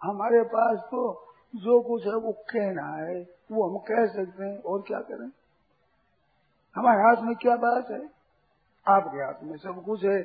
[0.03, 3.21] हमारे पास तो जो कुछ है वो कहना है।
[3.51, 5.31] वो हम कह सकते हैं, और क्या करें?
[6.75, 8.09] हमारे हाथ में क्या बात है?
[8.87, 10.23] आपके हाथ में सब कुछ है।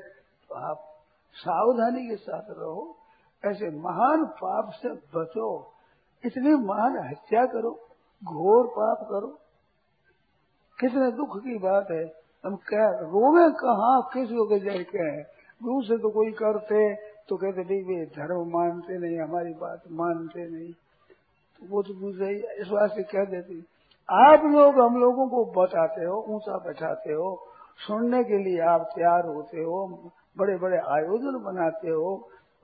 [0.49, 1.05] तो आप
[1.35, 2.97] सावधानी के साथ रहो।
[3.45, 5.51] ऐसे महान पाप से बचो।
[6.25, 7.71] इतनी महान हत्या करो,
[8.23, 9.29] घोर पाप करो।
[10.79, 12.05] कितने दुख की बात है।
[12.45, 13.93] हम क्या रोवे कहा?
[14.13, 15.23] किस के जाए कहे
[15.61, 16.95] दूसरे तो कोई करते
[17.29, 22.31] तो कहते भाई वे धर्म मानते नहीं, हमारी बात मानते नहीं। तो वो तो दूसरे
[22.61, 23.59] इस से कह देती,
[24.09, 27.29] आप लोग हम लोगों को बताते हो, ऊँचा बैठाते हो,
[27.79, 29.87] सुनने के लिए आप तैयार होते हो
[30.39, 32.11] बड़े बड़े आयोजन बनाते हो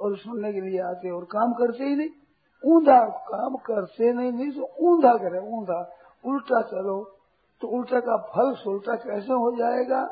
[0.00, 2.10] और सुनने के लिए आते और काम करते ही नहीं।
[2.64, 5.80] ऊंधा काम करते नहीं नहीं तो ऊंधा करे, ऊंधा।
[6.24, 7.02] उल्टा चलो
[7.62, 10.02] तो उल्टा का फल सुल्टा कैसे हो जाएगा?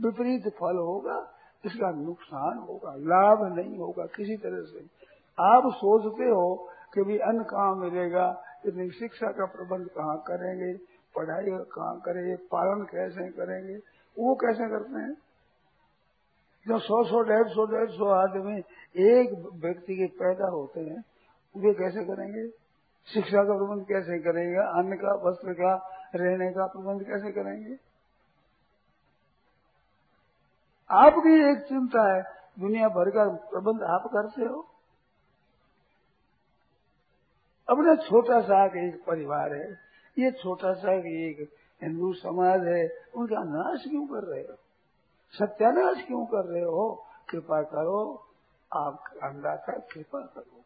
[0.00, 1.16] विपरीत फल होगा,
[1.64, 4.84] इसका नुकसान होगा, लाभ नहीं होगा किसी तरह से।
[5.38, 6.54] आप सोचते हो
[6.94, 10.72] कि भी अन्न कहाँ मिलेगा, इतनी शिक्षा का प्रबंध कहाँ करेंगे,
[11.14, 13.76] पढ़ाई कहाँ करेंगे, पालन कैसे करेंगे,
[14.16, 15.14] वो कैसे करते हैं?
[16.66, 18.60] जो सौ सौ, डेढ़ सौ डेढ़ सौ आदमी
[18.96, 21.04] एक व्यक्ति के पैदा होते हैं
[21.56, 22.48] वे कैसे करेंगे?
[23.14, 24.56] शिक्षा का प्रबंध कैसे करेंगे?
[24.56, 27.76] अन्न का, वस्त्र का, रहने का प्रबंध कैसे करेंगे?
[30.90, 32.22] आपकी एक चिंता है,
[32.60, 34.66] दुनिया भर का प्रबंध आप करते हो?
[37.68, 39.72] अपना छोटा सा एक परिवार है,
[40.18, 41.50] ये छोटा सा एक
[41.82, 44.54] हिंदू समाज है, उनका नाश क्यों कर रहे हो?
[45.30, 47.06] सत्यानाश क्यों कर रहे हो?
[47.30, 48.28] कृपा करो
[48.76, 50.60] आप अन्नदाता कृपा करो।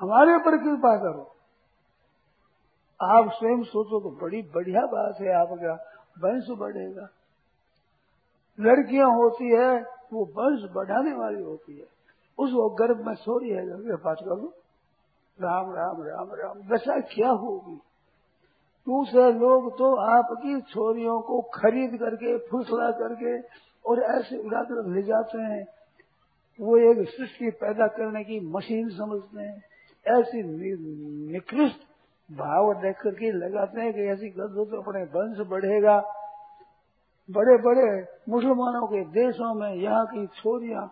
[0.00, 1.30] हमारे ऊपर कृपा करो।
[3.02, 5.74] आप स्वयं सोचो तो बड़ी बढ़िया बात है आपका,
[6.18, 7.08] वंश बढ़ेगा।
[8.60, 11.86] लड़कियाँ होती है, वो वंश बढ़ाने वाली होती है।
[12.38, 14.52] उस वो गर्भ में सो रही है पाठ करो?
[15.40, 17.76] राम राम राम राम दशा क्या होगी?
[18.86, 23.40] दूसरे लोग तो आपकी छोरियों को खरीद करके, फुसला करके
[23.86, 25.66] और ऐसे उड़ाकर ले जाते हैं।
[26.58, 29.62] वो एक सृष्टि पैदा करने की मशीन समझते हैं।
[30.06, 30.42] ऐसी
[31.32, 31.80] निकृष्ट
[32.30, 35.96] भाव देख करके लगाते हैं कि ऐसी कर दो तो अपने वंश बढ़ेगा।
[37.28, 37.86] बड़े बड़े
[38.28, 40.84] मुसलमानों के देशों में यहाँ की छोरियाँ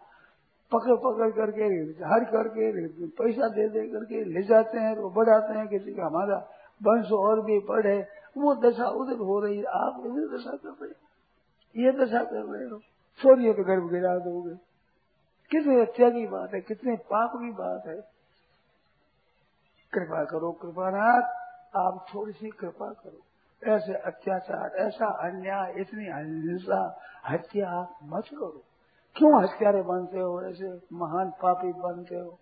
[0.72, 1.64] पकड़ पकड़ करके
[2.06, 2.70] हर करके
[3.16, 6.38] पैसा दे दे करके ले जाते हैं तो बढ़ाते हैं किसी का हमारा
[6.80, 7.96] वंश और भी बढ़े।
[8.36, 12.68] वो दशा उधर हो रही है, आप इधर दशा कर रहे ये दशा कर रहे
[12.68, 12.78] हो।
[13.20, 14.54] छोरियों के गर्भ गिरा दोगे
[15.52, 18.00] कितनी हत्या की बात है, कितने पाप की बात है।
[19.92, 21.22] कृपा करो, कृपानाथ,
[21.76, 23.18] आप थोड़ी सी कृपा करो।
[23.72, 28.62] ऐसे अत्याचार, ऐसा अन्याय, इतनी अहिंसा, हत्या मत करो।
[29.16, 32.38] क्यों हत्यारे बनते हो, ऐसे महान पापी बनते हो?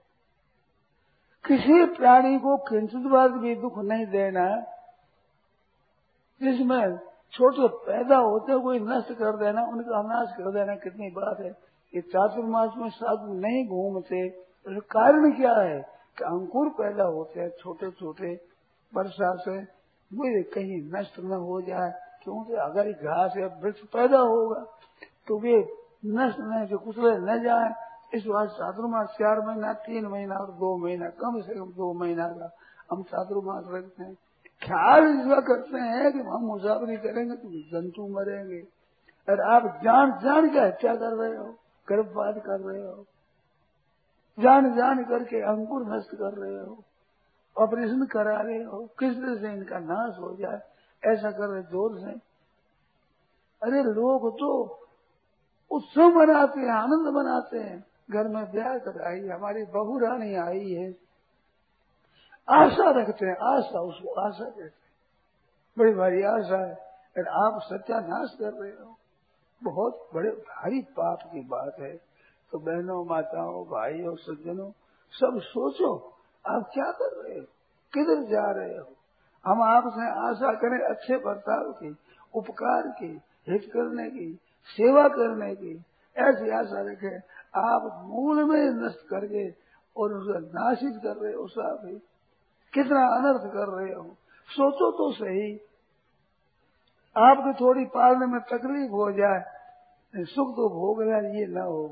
[1.47, 4.61] किसी प्राणी को किंचित बार भी दुख नहीं देना
[6.43, 6.99] जिसमें
[7.33, 12.01] छोटे पैदा होते कोई नष्ट कर देना, उनका नाश कर देना कितनी बात है। ये
[12.09, 15.81] चातुर्मास में साधु नहीं घूमते तो कारण क्या है
[16.19, 18.33] कि अंकुर पैदा होते हैं छोटे छोटे
[18.93, 19.57] वर्षा से।
[20.11, 20.25] वो
[20.55, 21.91] कहीं नष्ट न हो जाए,
[22.23, 24.61] क्योंकि अगर घास या वृक्ष पैदा होगा
[25.29, 25.57] तो वे
[26.09, 27.69] नष्ट न जो कुचले न जाए।
[28.15, 32.27] इस बार चातुर्मास चार महीना, तीन महीना और दो महीना, कम से कम दो महीना
[32.31, 32.51] का
[32.91, 34.15] हम चातुर्मास रखते हैं।
[34.63, 38.61] ख्याल इसका करते हैं कि हम मुसाफरी करेंगे तो जंतु मरेंगे।
[39.29, 41.49] और आप जान जान के हत्या कर रहे हो।
[41.89, 43.05] गर्भपात कर रहे हो।
[44.39, 46.83] जान जान करके अंकुर नष्ट कर रहे हो।
[47.57, 50.61] ऑपरेशन करा रहे हो। किस तरह से इनका नाश हो जाए,
[51.03, 52.13] ऐसा कर रहे ज़ोर से।
[53.63, 54.51] अरे लोग तो
[55.71, 60.73] उत्सव मनाते हैं, आनंद मनाते हैं। घर में ब्याह कर आई, हमारी बहू रानी आई
[60.73, 60.91] है।
[62.49, 64.73] आशा रखते हैं, आशा, उसको आशा कहते हैं।
[65.79, 66.91] बड़ी भारी आशा है।
[67.43, 68.90] आप सत्यानाश कर रहे हो।
[69.63, 71.97] बहुत बड़े, भारी पाप की बात है।
[72.53, 74.71] तो बहनों, माताओं, भाइयों, सज्जनों,
[75.13, 76.13] सब सोचो,
[76.47, 77.45] आप क्या कर रहे हो?
[77.95, 78.87] किधर जा रहे हो?
[79.47, 81.97] हम आपसे आशा करें अच्छे बर्ताव की,
[82.35, 84.39] उपकार की, हित करने की,
[84.77, 85.77] सेवा करने की,
[86.17, 87.21] ऐसी आशा रखें,
[87.55, 89.51] आप मूल में नष्ट करके
[89.97, 92.01] और उसे नाशित कर रहे हो साहब
[92.75, 94.17] कितना अनर्थ कर रहे हो।
[94.49, 95.70] सोचो तो सही
[97.17, 101.83] आपको थोड़ी पालने में तकलीफ़ हो जाए सुख तो भोग रहा ये ना हो।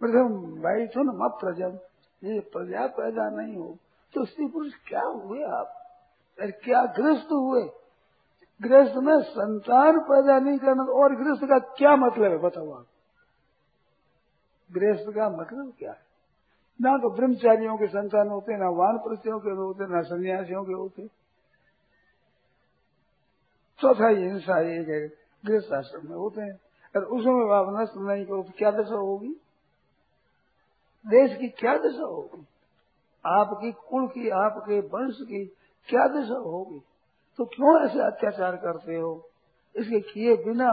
[0.00, 1.78] प्रथम भाई, सुन मत प्रजन,
[2.22, 3.76] ये प्रजा पैदा नहीं हो
[4.14, 5.68] तो स्त्री पुरुष क्या हुए आप?
[6.38, 7.62] अरे क्या ग्रस्त हुए?
[8.60, 12.86] गृहस्थ में संतान पैदा नहीं करना, और गृहस्थ का क्या मतलब है, बताओ आप?
[14.70, 16.02] गृहस्थ का मतलब क्या है?
[16.80, 21.23] ना तो ब्रह्मचारियों के संतान होते, ना वान प्रत्यों के होते, ना सन्यासियों के होते।
[23.80, 25.06] चौथा हिंसा एक है
[25.44, 26.54] गृहस्थ आश्रम में होते हैं।
[26.94, 29.28] और उसमें आप नष्ट नहीं करो तो क्या दशा होगी?
[31.04, 32.46] देश की क्या दशा होगी?
[33.24, 35.44] आपकी कुल की, आपके वंश की
[35.88, 36.78] क्या दशा होगी?
[37.38, 39.30] तो क्यों ऐसे अत्याचार करते हो?
[39.74, 40.70] इसके किए बिना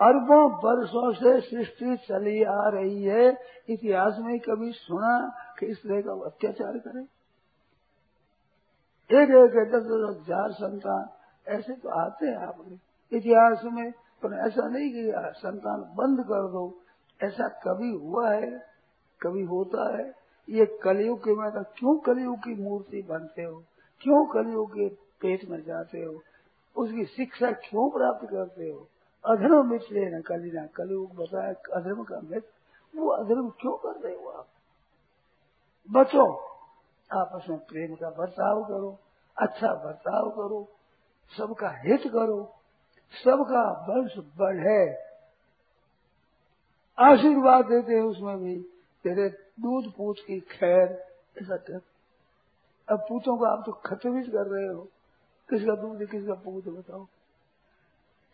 [0.00, 3.28] अरबों वर्षों से सृष्टि चली आ रही है।
[3.70, 5.12] इतिहास में कभी सुना
[5.58, 7.02] कि इस तरह का अत्याचार करे?
[9.10, 11.04] एक एक दस दस हज़ार संतान
[11.48, 12.78] ऐसे तो आते हैं आपने।
[13.16, 16.80] इतिहास में, पर ऐसा नहीं कि संतान बंद कर दो।
[17.22, 18.66] ऐसा कभी हुआ है,
[19.22, 20.14] कभी होता है।
[20.48, 23.62] ये कलयुग के में क्यों कलयुग की मूर्ति बनते हो?
[24.00, 26.22] क्यों कलयुग के पेट में जाते हो?
[26.76, 28.88] उसकी शिक्षा क्यों प्राप्त करते हो?
[29.24, 32.44] अधर्म मिट लेना कलिना। कलयुग बताया अधर्म का मिट।
[32.96, 34.46] वो अधर्म क्यों कर रहे हो आप?
[35.90, 36.32] बचो।
[37.12, 38.98] आपस में प्रेम का बर्ताव करो।
[39.38, 40.68] अच्छा बर्ताव करो।
[41.32, 42.54] सबका हित करो,
[43.24, 45.06] सबका वंश बढ़े।
[46.98, 48.62] आशीर्वाद देते हैं उसमें भी,
[49.04, 49.28] तेरे
[49.60, 51.04] दूध पूछ की खैर
[51.42, 51.80] ऐसा कर
[52.88, 54.82] अब का आप तो खत्म कर रहे हो,
[55.48, 57.04] किसका दूध है, किसका पूत बताओ।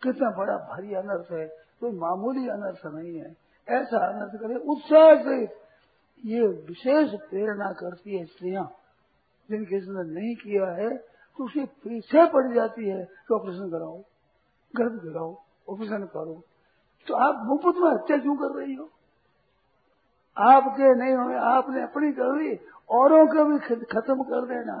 [0.03, 3.35] कितना बड़ा भारी अनर्थ है, कोई तो मामूली अनर्थ नहीं है।
[3.67, 5.43] ऐसा अनर्थ करे, उत्साह से
[6.23, 8.75] ये विशेष प्रेरणा करती है स्त्रियाँ,
[9.49, 13.97] जिनके इसने नहीं किया है तो उसे पीछे पड़ जाती है तो ऑपरेशन कराओ,
[14.73, 15.31] गर्भ गिराओ
[15.69, 16.41] ऑपरेशन करो।
[17.07, 18.89] तो आप मुफ़्त में हत्या क्यों कर रही हो?
[20.37, 22.55] आपके नहीं होने, आपने अपनी कर ली
[22.89, 24.75] औरों को भी खत्म कर देना।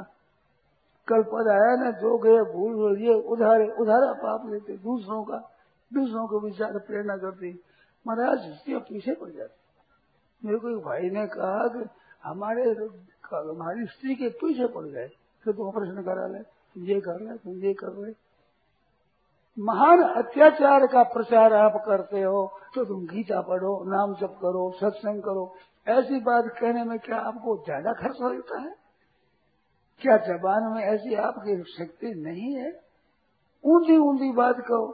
[1.07, 5.37] कल पद आया ना, जो गए भूल ये उधारे, उधारा पाप लेते, दूसरों का,
[5.91, 7.51] दूसरों को विचार प्रेरणा करती।
[8.07, 11.89] महाराज स्त्रियाँ पीछे पड़ जाती। मेरे को एक भाई ने कहा कि
[12.23, 12.63] हमारे
[13.33, 15.09] हमारी स्त्री के पीछे पड़ गए?
[15.45, 18.11] फिर तुम ऑपरेशन करा ले तुम ये कर ले, तुम ये कर ले।
[19.57, 25.21] महान अत्याचार का प्रचार आप करते हो तो तुम गीता पढ़ो, नाम जप करो, सत्संग
[25.21, 25.43] करो।
[25.87, 28.73] ऐसी बात कहने में क्या आपको ज़्यादा खर्च होता है?
[30.01, 32.71] क्या जबान में ऐसी आपकी शक्ति नहीं है?
[33.63, 34.85] ऊंधी ऊंधी बात कहो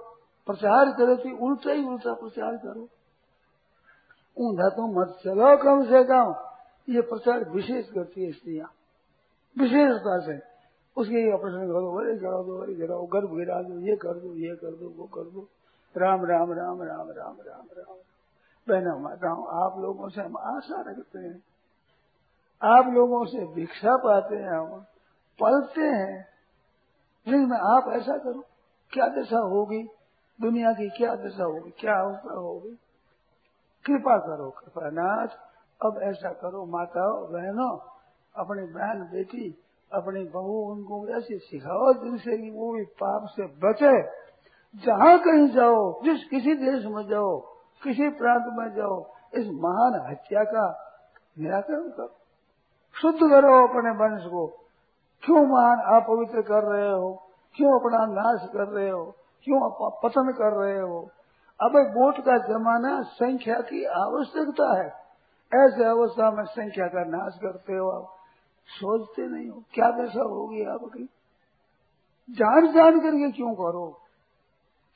[0.47, 2.88] प्रचार करो तो उल्टा ही उल्टा प्रचार करो।
[4.38, 6.34] ऊंधा तो मत चलो कम से कम,
[6.88, 8.68] ये प्रचार विशेष करती है स्त्रियाँ।
[9.58, 10.50] विशेषता से
[10.97, 14.56] उसके ऑपरेशन करो अरे करा दो अरे गिराओ गर्भ गिरा दो, ये कर दो, ये
[14.56, 15.47] कर दो, वो कर दो।
[15.97, 17.95] राम राम राम राम राम राम राम।
[18.70, 21.43] बहना माताओं आप लोगों से हम आशा रखते हैं।
[22.64, 24.86] आप लोगों से भिक्षा पाते हैं, हम
[25.43, 26.28] पलते हैं।
[27.28, 28.43] लेकिन आप ऐसा करो,
[28.91, 29.84] क्या दशा होगी?
[30.41, 31.72] दुनिया की क्या दशा होगी?
[31.72, 32.80] क्या अवस्था होगी?
[33.86, 35.28] कृपा करो, कृपा कृपानाथ
[35.86, 37.99] अब ऐसा करो, माताओं, बहनों
[38.36, 39.64] अपनी बहन बेटी,
[39.94, 44.04] अपनी बहू, उनको ऐसे सिखाओ जिनसे कि वो भी पाप से बचे।
[44.76, 47.40] जहाँ कहीं जाओ, जिस किसी देश में जाओ,
[47.84, 50.86] किसी प्रांत में जाओ, इस महान हत्या का
[51.40, 52.16] निराकरण करो।
[53.02, 54.48] शुद्ध करो अपने वंश को।
[55.24, 57.24] क्यों महान अपवित्र कर रहे हो?
[57.56, 59.06] क्यों अपना नाश कर रहे हो?
[59.44, 61.10] क्यों पतन कर रहे हो?
[61.62, 65.10] अब वोट का जमाना संख्या की आवश्यकता है।
[65.54, 68.16] ऐसे अवस्था में संख्या का नाश करते हो आप।
[68.70, 71.03] सोचते नहीं हो। क्या दशा होगी आपकी?
[72.30, 73.86] जान जान करके क्यों करो?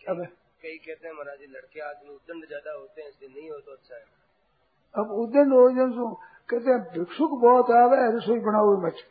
[0.01, 0.26] अब
[0.61, 3.95] कई कहते हैं महाराज लड़के आदमी उद्दंड ज़्यादा होते हैं इसलिए नहीं हो तो अच्छा
[3.95, 4.03] है।
[4.95, 6.09] अब उद्दंड हो जो
[6.49, 9.01] कहते हैं भिक्षुक बहुत आवे रसोई बनाओ मच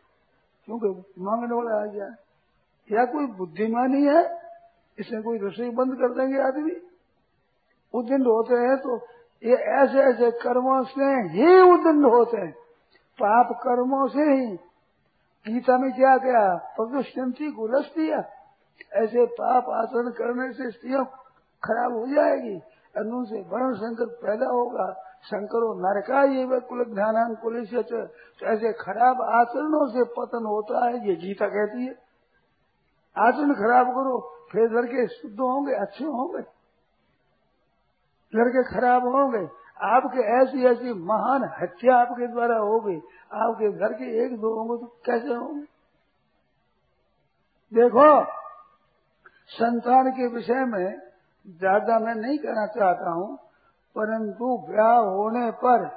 [0.69, 0.89] क्योंकि
[1.23, 2.09] मांगने वाला आ गया।
[2.91, 4.23] या कोई बुद्धिमानी है
[4.99, 6.75] इसमें कोई रसोई बंद कर देंगे आदमी।
[7.95, 8.97] उद्दंड होते हैं तो
[9.43, 12.53] ये ऐसे ऐसे कर्मों से ही उद्दंड होते हैं।
[13.23, 14.47] पाप कर्मों से ही
[15.47, 16.43] गीता में क्या क्या
[16.77, 18.19] प्रदुष्टि गुलस दिया
[18.97, 21.05] ऐसे पाप आचरण करने से स्त्रियों
[21.63, 22.57] खराब हो जाएगी
[22.95, 24.87] और से वर्ण संकट पैदा होगा।
[25.25, 31.15] शंकरो नरका ये वे कुल ध्यान तो ऐसे खराब आचरणों से पतन होता है, ये
[31.17, 31.93] गीता कहती है।
[33.17, 34.19] आचरण खराब करो,
[34.53, 36.43] फिर लड़के शुद्ध होंगे, अच्छे होंगे।
[38.33, 39.45] लड़के खराब होंगे
[39.77, 42.97] आपके ऐसी ऐसी महान हत्या आपके द्वारा होगी
[43.35, 45.65] आपके घर के एक दो होंगे तो कैसे होंगे?
[47.73, 48.25] देखो,
[49.51, 51.01] संतान के विषय में
[51.59, 53.37] ज़्यादा मैं नहीं कहना चाहता हूँ,
[53.97, 55.89] परंतु ब्याह होने पर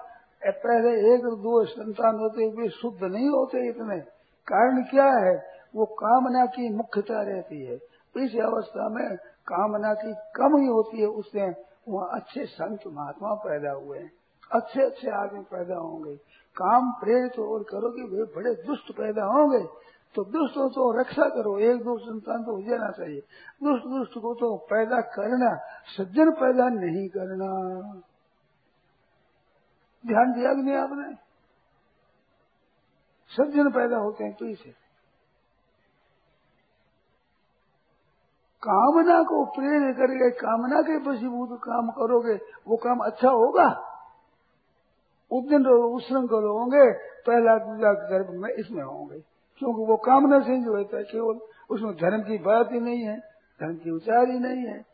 [0.41, 3.99] पहले एक दो संतान होते हुए शुद्ध नहीं होते इतने।
[4.47, 5.35] कारण क्या है?
[5.75, 7.75] वो कामना की मुख्यता रहती है।
[8.15, 9.15] इस अवस्था में
[9.47, 11.49] कामना की कम ही होती है उससे।
[11.89, 14.11] वहाँ अच्छे संत महात्मा पैदा हुए हैं।
[14.51, 16.15] अच्छे अच्छे आदमी पैदा होंगे।
[16.55, 19.67] काम, प्रेरित और करो कि वे बड़े दुष्ट पैदा होंगे।
[20.15, 23.19] तो दुष्ट तो रक्षा करो। एक दो संतान तो हो जाना चाहिए।
[23.63, 25.55] दुष्ट दुष्ट को तो पैदा करना,
[25.97, 27.47] सज्जन पैदा नहीं करना।
[30.07, 31.15] ध्यान दिया भी नहीं आपने?
[33.29, 34.84] सज्जन पैदा होते हैं तो इसे।
[38.67, 42.35] कामना को प्रेरित करके कामना के वशीभूत काम करोगे,
[42.67, 43.91] वो काम अच्छा होगा।
[45.31, 49.19] उद्दन उश्रृंखल होंगे, पहला दूसरा गर्भ में इसमें होंगे।
[49.59, 51.39] क्योंकि वो कामना से जो होता है, केवल
[51.69, 53.19] उसमें धर्म की बात ही नहीं है,
[53.61, 54.85] धर्म की उचार ही नहीं है।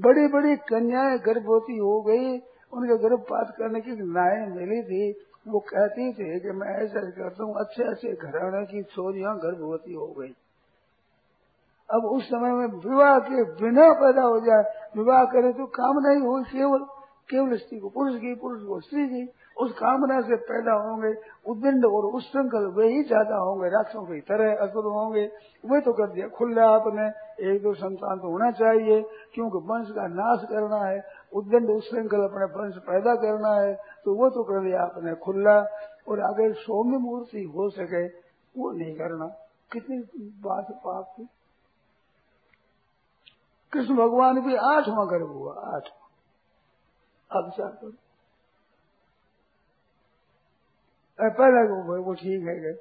[0.00, 2.38] बड़ी बड़ी कन्याएँ गर्भवती हो गई,
[2.72, 7.54] उनके गर्भपात करने की नाएँ मिली थी। वो कहती थी कि मैं ऐसा करता हूँ
[7.54, 10.34] अच्छे अच्छे घराने की छोरियाँ गर्भवती हो गई।
[11.88, 14.62] अब उस समय में विवाह के बिना पैदा हो जाए,
[14.96, 16.86] विवाह करे तो काम नहीं हो केवल
[17.30, 19.22] केवल स्त्री को, पुरुष की, पुरुष को, स्त्री की।
[19.56, 21.08] उस कामना से पैदा होंगे
[21.46, 25.24] उद्दंड और उश्रृंखल वे ही ज़्यादा होंगे, राक्षसों की तरह असुर होंगे।
[25.64, 27.06] वे तो कर दिया खुला आपने
[27.46, 29.00] एक दो संतान तो होना चाहिए,
[29.34, 30.98] क्योंकि वंश का नाश करना है
[31.32, 33.74] उद्दंड उश्रृंखल अपने वंश पैदा करना है
[34.04, 35.58] तो वो तो कर दिया आपने खुला।
[36.08, 39.26] और अगर सौम्य मूर्ति हो सके, वो नहीं करना।
[39.72, 39.98] कितनी
[40.44, 41.28] बात पाप की।
[43.72, 46.06] कृष्ण भगवान भी आठवां गर्भ हुआ आठवां।
[47.30, 47.90] अब विचार करो
[51.18, 52.72] पहले वो, वो ठीक है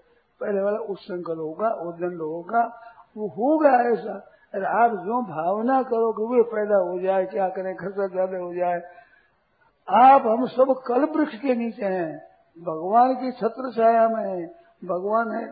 [0.41, 2.61] पहले वाला उच्छृंखल होगा उदंड होगा।
[3.17, 4.13] वो होगा ऐसा।
[4.53, 8.53] अरे आप जो भावना करो कि वे पैदा हो जाए क्या करें खर्चा ज़्यादा हो
[8.53, 8.81] जाए।
[9.87, 12.13] आप हम सब कल वृक्ष के नीचे हैं।
[12.57, 14.47] भगवान की छत्र छाया में
[14.85, 15.45] भगवान है।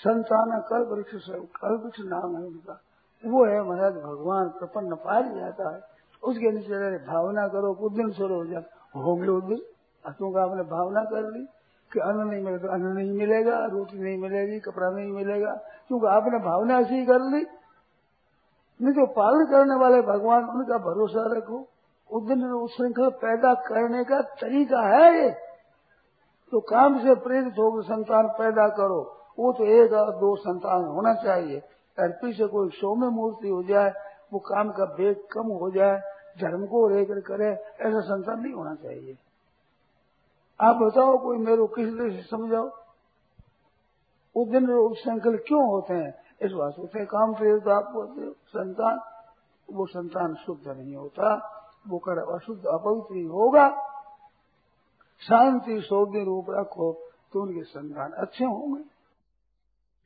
[0.00, 2.80] संतान कल वृक्ष कल वृक्ष नाम है उनका।
[3.24, 5.80] वो है महाराज, भगवान प्रपन्न पाल जाता है।
[6.24, 8.64] उसके नीचे भावना करो, कुछ दिन शुरू हो जाए।
[8.96, 9.58] होंगे उस दिन
[10.06, 11.44] क्योंकि आपने भावना कर ली
[11.92, 15.50] कि अन्न नहीं मिलेगा अन्न नहीं मिलेगा, रोटी नहीं मिलेगी, कपड़ा नहीं मिलेगा।
[15.88, 17.46] क्योंकि आपने भावना ऐसी कर ली।
[18.82, 21.68] नहीं तो पालन करने वाले भगवान, उनका भरोसा रखो।
[22.10, 25.30] उस दिन उस श्रृंखला पैदा करने का तरीका है ये।
[26.52, 31.14] तो काम से प्रेरित होकर संतान पैदा करो। वो तो एक और दो संतान होना
[31.14, 31.62] चाहिए।
[31.98, 33.92] और से कोई सौम्य मूर्ति हो जाए,
[34.32, 36.00] वो काम का वेग कम हो जाए
[36.40, 39.18] धर्म को लेकर करे, ऐसा संतान नहीं होना चाहिए।
[40.60, 42.66] आप बताओ, कोई मेरे को किस तरह से समझाओ?
[44.36, 46.14] वो दिन संकल्प क्यों होते हैं?
[46.42, 49.00] इस वास्ते से काम प्रेरित आपको संतान।
[49.74, 51.34] वो संतान शुद्ध नहीं होता,
[51.88, 53.70] वो कर अशुद्ध, अपवित्र होगा।
[55.20, 56.92] शांति सौद्य रूप रखो
[57.32, 58.95] तो उनके संतान अच्छे होंगे।